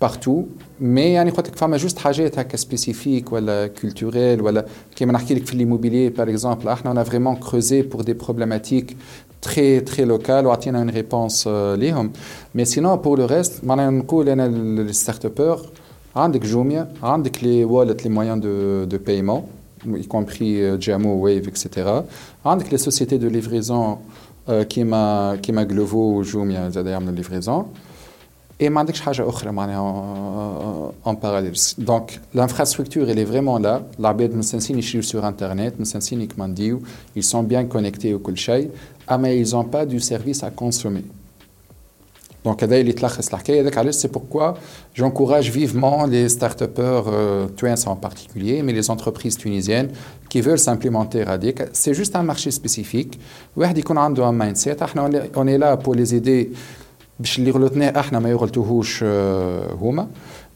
partout 0.00 0.46
مي 0.80 1.00
يعني 1.00 1.30
قلت 1.30 1.48
لك 1.48 1.56
فما 1.56 1.76
جوست 1.76 1.98
حاجات 1.98 2.38
هكا 2.38 2.56
سبيسيفيك 2.56 3.32
ولا 3.32 3.66
كولتوريل 3.66 4.40
ولا 4.40 4.66
كيما 4.96 5.12
نحكي 5.12 5.34
لك 5.34 5.46
في 5.46 5.56
ليموبيلي 5.56 6.08
باغ 6.08 6.28
اكزومبل 6.30 6.68
احنا 6.68 6.90
اون 6.90 7.02
فريمون 7.02 7.36
كروزي 7.36 7.82
بور 7.82 8.02
دي 8.02 8.12
بروبليماتيك 8.12 8.96
très 9.42 9.80
très 9.80 10.04
local 10.04 10.46
وعطينا 10.46 10.82
une 10.84 10.90
réponse 10.90 11.46
ليهم 11.48 12.10
mais 12.56 12.64
sinon 12.64 12.98
pour 12.98 13.16
le 13.16 13.24
reste 13.24 13.64
معناها 13.64 13.90
نقول 13.90 14.28
انا 14.28 14.48
للستارت 14.48 15.24
ابر 15.24 15.60
عندك 16.16 16.46
جوميا 16.46 16.92
عندك 17.02 17.44
لي 17.44 17.64
والت 17.64 18.04
لي 18.04 18.10
مويان 18.10 18.40
دو 18.40 18.84
دو 18.84 18.98
بايمون 19.06 19.42
y 19.86 20.06
compris 20.06 20.54
Jamo, 20.80 21.12
Wave, 21.24 21.46
etc. 21.48 21.66
عندك 22.46 22.74
les 22.74 22.78
sociétés 22.78 23.18
de 23.18 23.28
livraison 23.28 23.98
كيما 24.50 25.36
كيما 25.36 25.68
Glovo 25.68 25.94
وجوميا 25.94 26.68
زاد 26.68 26.86
يعملوا 26.86 27.22
livraison 27.24 27.64
et 28.62 28.68
ما 28.68 28.80
عندكش 28.80 29.00
حاجه 29.00 29.28
اخرى 29.28 29.52
معناها 29.52 30.92
en 31.06 31.14
parallèle 31.14 31.54
donc 31.78 32.20
l'infrastructure 32.34 33.08
elle 33.10 33.18
est 33.18 33.30
vraiment 33.32 33.58
là 33.58 33.82
العباد 34.00 34.34
مستنسين 34.34 34.78
يشريو 34.78 35.02
sur 35.02 35.24
internet 35.24 35.80
مستنسين 35.80 36.20
يكمانديو 36.20 36.80
ils 37.18 37.22
sont 37.22 37.42
bien 37.42 37.64
connectés 37.76 38.12
وكل 38.14 38.38
شيء 38.38 38.70
اما 39.08 39.28
ils 39.28 39.54
ont 39.54 39.64
pas 39.64 39.86
du 39.86 40.00
service 40.00 40.42
à 40.42 40.50
consommer 40.50 41.04
Donc, 42.44 42.62
c'est 43.92 44.12
pourquoi 44.12 44.54
j'encourage 44.92 45.50
vivement 45.50 46.04
les 46.04 46.28
start-upers 46.28 47.04
euh, 47.08 47.46
en 47.86 47.96
particulier, 47.96 48.62
mais 48.62 48.74
les 48.74 48.90
entreprises 48.90 49.38
tunisiennes 49.38 49.88
qui 50.28 50.42
veulent 50.42 50.58
s'implémenter 50.58 51.24
Radik. 51.24 51.62
C'est 51.72 51.94
juste 51.94 52.14
un 52.16 52.22
marché 52.22 52.50
spécifique. 52.50 53.18
un 53.56 54.32
mindset. 54.32 54.76
On 55.36 55.46
est 55.46 55.58
là 55.58 55.76
pour 55.78 55.94
les 55.94 56.14
aider. 56.14 56.52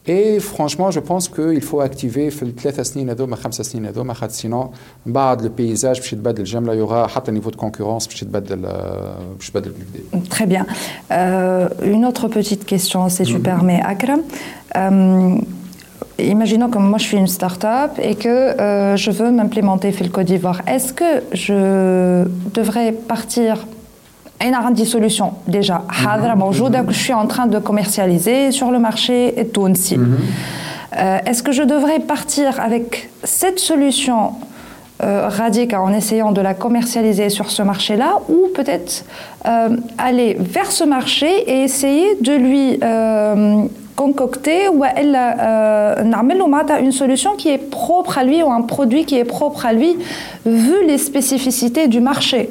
Et 0.07 0.39
franchement, 0.39 0.89
je 0.91 0.99
pense 0.99 1.29
qu'il 1.29 1.61
faut 1.61 1.81
activer 1.81 2.29
في 2.29 2.43
الثلاث 2.43 2.81
سنين 2.81 3.09
هذوما 3.09 3.35
خمس 3.35 3.61
سنين 3.61 3.85
هذوما 3.85 4.13
خاطر 4.13 4.33
سينون 4.33 4.69
بعد 5.05 5.41
البيزاج 5.43 5.97
باش 5.99 6.13
يتبدل 6.13 6.39
الجمله 6.39 6.73
يورا 6.73 7.07
حتى 7.07 7.31
نيفو 7.31 7.49
دو 7.49 7.57
كونكورونس 7.57 8.07
باش 8.07 8.23
يتبدل 8.23 8.61
باش 9.37 9.49
يتبدل 9.49 9.71
بالكدا. 9.71 10.35
Très 10.35 10.45
bien. 10.45 10.65
Euh, 11.11 11.67
une 11.83 12.05
autre 12.05 12.27
petite 12.27 12.65
question, 12.65 13.09
si 13.09 13.23
tu 13.23 13.39
permets, 13.39 13.81
Akram. 13.93 14.21
Euh, 14.75 15.35
imaginons 16.17 16.69
que 16.69 16.77
moi 16.77 16.97
je 16.97 17.05
suis 17.09 17.17
une 17.17 17.27
start-up 17.27 17.91
et 18.09 18.15
que 18.15 18.27
euh, 18.29 18.95
je 18.95 19.11
veux 19.11 19.31
m'implémenter 19.31 19.91
في 19.91 20.09
Côte 20.09 20.25
d'Ivoire. 20.25 20.61
Est-ce 20.67 20.93
que 20.93 21.11
je 21.33 22.25
devrais 22.57 22.91
partir 23.13 23.67
a 24.40 24.70
des 24.70 24.84
solutions 24.84 25.34
déjà 25.46 25.82
que 26.84 26.92
je 26.92 26.98
suis 26.98 27.12
en 27.12 27.26
train 27.26 27.46
de 27.46 27.58
commercialiser 27.58 28.50
sur 28.50 28.70
le 28.70 28.78
marché 28.78 29.38
et 29.40 29.46
tout 29.46 29.62
euh, 29.66 31.18
Est-ce 31.26 31.42
que 31.42 31.52
je 31.52 31.62
devrais 31.62 32.00
partir 32.00 32.60
avec 32.60 33.10
cette 33.22 33.58
solution 33.58 34.32
euh, 35.02 35.28
radicale 35.28 35.80
en 35.80 35.92
essayant 35.92 36.30
de 36.32 36.40
la 36.40 36.54
commercialiser 36.54 37.28
sur 37.28 37.50
ce 37.50 37.62
marché-là 37.62 38.18
ou 38.28 38.48
peut-être 38.54 39.04
euh, 39.46 39.76
aller 39.98 40.36
vers 40.38 40.70
ce 40.70 40.84
marché 40.84 41.26
et 41.26 41.64
essayer 41.64 42.14
de 42.20 42.32
lui 42.32 42.78
euh, 42.82 43.64
concocter 43.96 44.68
ou 44.68 44.84
elle 44.84 45.16
euh, 45.16 46.02
une 46.80 46.92
solution 46.92 47.34
qui 47.34 47.48
est 47.48 47.58
propre 47.58 48.18
à 48.18 48.24
lui 48.24 48.42
ou 48.42 48.50
un 48.50 48.62
produit 48.62 49.04
qui 49.04 49.18
est 49.18 49.24
propre 49.24 49.66
à 49.66 49.72
lui 49.72 49.96
vu 50.46 50.86
les 50.86 50.98
spécificités 50.98 51.88
du 51.88 52.00
marché? 52.00 52.50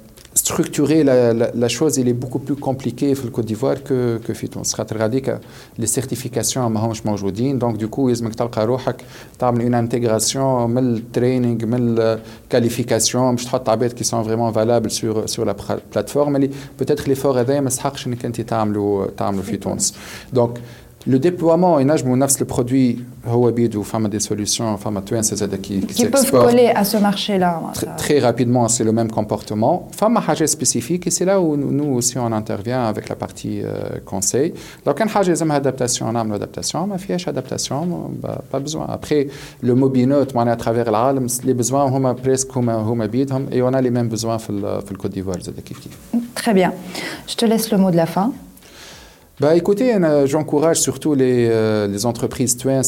structurer 0.34 1.02
la, 1.02 1.32
la, 1.32 1.50
la, 1.54 1.68
chose, 1.68 1.96
il 1.96 2.08
est 2.08 2.18
beaucoup 2.24 2.38
plus 2.38 2.56
compliqué 2.56 3.14
dans 3.14 3.22
le 3.24 3.30
Côte 3.30 3.46
d'Ivoire 3.46 3.82
que, 3.82 4.18
que 4.26 4.32
في 4.32 4.46
تونس 4.46 4.74
خاطر 4.74 4.98
غاديك 4.98 5.38
les 5.80 5.86
certifications 5.86 6.58
ماهمش 6.58 7.06
موجودين 7.06 7.58
donc 7.58 7.76
du 7.78 7.86
coup 7.88 8.08
لازمك 8.08 8.34
تلقى 8.34 8.66
روحك 8.66 9.04
تعمل 9.38 9.60
une 9.60 9.88
intégration 9.88 10.66
من 10.66 10.94
التريننج 10.94 11.64
من 11.64 11.98
الكاليفيكاسيون 11.98 13.34
باش 13.34 13.44
تحط 13.44 13.68
عباد 13.68 13.92
qui 13.92 14.04
sont 14.04 14.22
vraiment 14.22 14.50
valables 14.50 14.90
sur 14.90 15.28
sur 15.28 15.44
la 15.44 15.54
plateforme 15.94 16.36
اللي 16.36 16.50
peut-être 16.82 17.08
l'effort 17.08 17.36
هذايا 17.36 17.60
ما 17.60 17.68
يستحقش 17.68 18.06
انك 18.06 18.24
انت 18.24 18.40
تعملوا 18.40 19.06
تعملوا 19.06 19.42
في 19.42 19.56
تونس 19.56 19.94
donc 20.36 20.50
le 21.07 21.17
déploiement, 21.17 21.79
et 21.79 21.85
le 22.39 22.45
produit, 22.45 23.03
ou 23.75 23.83
femme 23.83 24.07
des 24.07 24.19
solutions, 24.19 24.77
femme 24.77 25.01
c'est 25.21 25.61
qui, 25.61 25.79
qui, 25.81 26.05
peuvent 26.05 26.31
coller 26.31 26.67
à 26.67 26.83
ce 26.83 26.97
marché-là. 26.97 27.61
Hein, 27.63 27.71
Tr 27.73 27.95
très 27.97 28.19
rapidement, 28.19 28.67
c'est 28.67 28.83
le 28.83 28.91
même 28.91 29.09
comportement. 29.09 29.89
Femme 29.95 30.17
à 30.17 30.21
spécifique, 30.45 31.07
et 31.07 31.11
c'est 31.11 31.25
là 31.25 31.41
où 31.41 31.57
nous, 31.57 31.95
aussi 31.95 32.17
on 32.17 32.31
intervient 32.31 32.83
avec 32.83 33.09
la 33.09 33.15
partie 33.15 33.61
euh, 33.63 33.99
conseil. 34.05 34.53
Donc, 34.85 35.01
un 35.01 35.07
hajé, 35.13 35.35
c'est 35.35 35.49
adaptation, 35.49 36.07
on 36.07 36.15
a 36.15 36.23
l'adaptation, 36.23 36.85
ma 36.85 36.97
fiche 36.97 37.27
adaptation, 37.27 38.11
bah, 38.21 38.43
pas 38.51 38.59
besoin. 38.59 38.85
Après, 38.87 39.27
le 39.61 39.73
mobinote, 39.73 40.31
on 40.35 40.45
est 40.45 40.51
à 40.51 40.55
travers 40.55 40.91
l'alme, 40.91 41.27
les 41.43 41.53
besoins, 41.53 41.85
on 41.91 42.05
a 42.05 42.13
presque, 42.13 42.55
on 42.55 42.67
a 42.67 42.75
et 43.51 43.61
on 43.61 43.73
a 43.73 43.81
les 43.81 43.91
mêmes 43.91 44.07
besoins 44.07 44.37
dans 44.37 44.77
le 44.77 44.97
Côte 44.97 45.11
d'Ivoire, 45.11 45.37
Très 46.35 46.53
bien. 46.53 46.73
Je 47.27 47.35
te 47.35 47.45
laisse 47.45 47.71
le 47.71 47.77
mot 47.77 47.91
de 47.91 47.95
la 47.95 48.05
fin 48.05 48.31
bah, 49.41 49.55
écoutez, 49.55 49.97
j'encourage 50.25 50.77
surtout 50.77 51.15
les, 51.15 51.47
euh, 51.49 51.97
entreprises 52.03 52.55
twins 52.57 52.83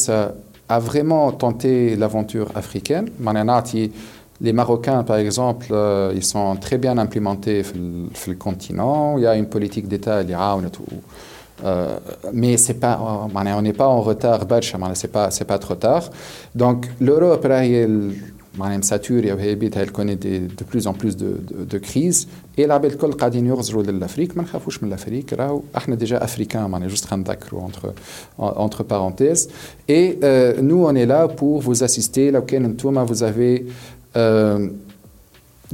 à, 0.69 0.79
vraiment 0.79 1.31
tenter 1.31 1.95
l'aventure 1.95 2.49
africaine. 2.53 3.09
Les 4.39 4.53
Marocains, 4.53 5.01
par 5.01 5.17
exemple, 5.17 5.67
euh, 5.71 6.13
ils 6.15 6.23
sont 6.23 6.55
très 6.57 6.77
bien 6.77 6.99
implémentés 6.99 7.63
sur 7.63 7.73
le, 8.27 8.35
continent. 8.35 9.17
Il 9.17 9.23
y 9.23 9.25
a 9.25 9.35
une 9.35 9.47
politique 9.47 9.87
d'État, 9.87 10.21
euh, 11.63 11.97
mais 12.33 12.57
c'est 12.57 12.75
pas, 12.75 12.99
on 13.33 13.61
n'est 13.63 13.73
pas 13.73 13.87
en 13.87 14.01
retard, 14.01 14.41
c'est 14.93 15.11
pas, 15.11 15.29
pas 15.47 15.57
trop 15.57 15.75
tard. 15.75 16.11
Donc 16.53 16.87
l'Europe, 16.99 17.47
معناها 18.58 18.78
مساتوريا 18.78 19.34
وهي 19.34 19.54
بيتها 19.54 19.84
connaît 19.84 20.18
de 20.58 20.64
plus 20.74 20.86
en 20.86 20.92
plus 20.92 21.16
de, 21.16 21.40
de, 21.50 21.76
de 21.76 21.78
crises 21.78 22.26
et 22.58 22.60
العباد 22.60 22.92
الكل 22.92 23.12
قاعدين 23.12 23.46
يغزروا 23.46 23.82
للافريك 23.82 24.36
ما 24.36 24.42
نخافوش 24.42 24.82
من 24.82 24.88
الافريك 24.88 25.32
راهو 25.32 25.62
احنا 25.76 25.94
ديجا 25.94 26.24
افريكان 26.24 26.70
معناها 26.70 26.88
جوست 26.88 27.04
خلينا 27.04 27.24
نذكروا 27.28 27.68
entre 27.68 27.88
entre 28.40 28.82
parenthèses 28.82 29.48
et 29.88 30.18
euh, 30.22 30.60
nous 30.60 30.84
on 30.86 30.94
est 30.94 31.06
là 31.06 31.28
pour 31.28 31.60
vous 31.60 31.82
assister 31.84 32.18
لو 32.18 32.44
كان 32.44 32.64
انتوما 32.64 33.06
vous 33.06 33.22
avez 33.22 33.64
euh, 34.16 34.68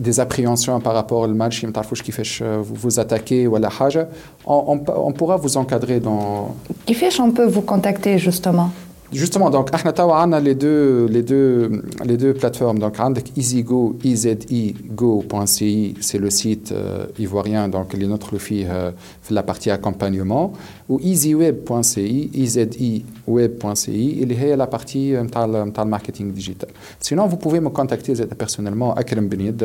des 0.01 0.21
appréhensions 0.21 0.81
par 0.81 0.95
rapport 0.95 1.21
au 1.23 1.29
match 1.29 1.65
ما 1.65 1.71
تعرفوش 1.73 2.03
كيفاش 2.03 2.43
vous 2.43 2.89
vous 2.89 2.99
attaquez 3.01 3.47
ولا 3.47 3.69
حاجه 3.69 4.09
on, 4.47 4.51
on, 4.51 4.79
on 4.89 5.13
pourra 5.13 5.37
vous 5.37 5.57
encadrer 5.57 6.01
dans 6.01 6.51
كيفاش 6.87 7.21
on 7.21 7.31
peut 7.31 7.47
vous 7.47 7.63
contacter 7.63 8.19
justement 8.19 8.69
Justement, 9.12 9.50
donc, 9.50 9.72
on 9.74 10.32
a 10.34 10.40
les 10.40 10.54
deux, 10.54 11.08
les 11.08 11.24
deux, 11.24 11.84
les 12.06 12.16
deux 12.16 12.36
plateformes. 12.36 12.78
Donc, 12.78 12.96
EasyGo, 13.36 13.98
izigo.ci, 14.04 15.96
c'est 16.00 16.20
le 16.20 16.30
site 16.30 16.72
euh, 16.72 17.08
ivoirien, 17.18 17.68
donc, 17.70 17.94
les 17.94 18.06
notre 18.06 18.38
euh, 18.70 18.92
la 19.32 19.42
partie 19.42 19.72
accompagnement. 19.72 20.54
Ou 20.90 21.00
easyweb.ci, 21.00 22.30
iziweb.ci, 22.34 24.18
il 24.22 24.32
y 24.32 24.52
a 24.52 24.56
la 24.56 24.68
partie 24.68 25.16
euh, 25.16 25.24
le 25.24 25.86
marketing 25.86 26.32
digital. 26.32 26.70
Sinon, 27.00 27.26
vous 27.26 27.38
pouvez 27.38 27.60
me 27.60 27.70
contacter 27.70 28.14
personnellement, 28.38 28.94
Akram 28.94 29.28
Benid, 29.28 29.64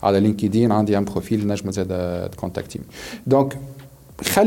à 0.00 0.10
la 0.10 0.20
LinkedIn, 0.20 0.70
on 0.70 0.86
a 0.86 0.98
un 0.98 1.04
profil, 1.04 1.40
je 1.54 1.64
me 1.64 2.36
contacter. 2.36 2.80
Donc, 3.26 3.54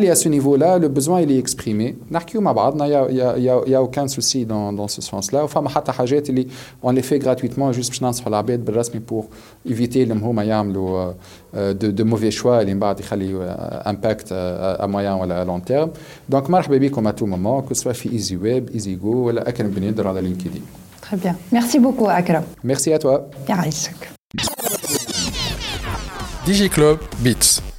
à 0.10 0.16
ce 0.16 0.28
niveau-là, 0.28 0.78
le 0.78 0.90
besoin 0.90 1.22
il 1.22 1.32
est 1.32 1.38
exprimé. 1.38 1.96
Il 2.10 2.18
n'y 2.18 2.96
a, 2.96 3.38
y 3.38 3.50
a, 3.50 3.62
y 3.68 3.76
a 3.76 3.82
aucun 3.82 4.08
souci 4.08 4.46
dans, 4.46 4.74
dans 4.74 4.88
ce 4.88 5.02
sens-là. 5.02 5.46
On 6.84 6.92
les 6.92 7.02
fait 7.02 7.20
gratuitement 7.20 7.72
juste 7.72 7.94
pour 9.06 9.30
éviter 9.66 10.08
euh, 10.10 11.74
de, 11.74 11.92
de 11.92 12.04
mauvais 12.04 12.32
choix 12.32 12.64
et 12.64 12.72
impact 13.86 14.32
euh, 14.32 14.76
à 14.78 14.88
moyen 14.88 15.16
ou 15.16 15.24
à 15.24 15.46
long 15.46 15.60
terme. 15.62 15.92
Donc, 16.28 16.48
comme 16.92 17.08
à 17.08 17.14
tout 17.14 17.26
moment, 17.26 17.62
que 17.62 17.74
ce 17.74 17.84
soit 17.84 18.06
EasyWeb, 18.06 18.70
EasyGo 18.74 19.14
ou 19.14 19.30
Akram 19.30 19.72
dans 19.72 20.12
la 20.12 20.22
LinkedIn. 20.22 20.60
Très 21.02 21.18
bien. 21.18 21.36
Merci 21.52 21.80
beaucoup, 21.80 22.08
Akram. 22.08 22.44
Merci 22.64 22.92
à 22.94 23.00
toi. 23.00 23.30
DigiClub 26.46 26.98
Beats. 27.20 27.71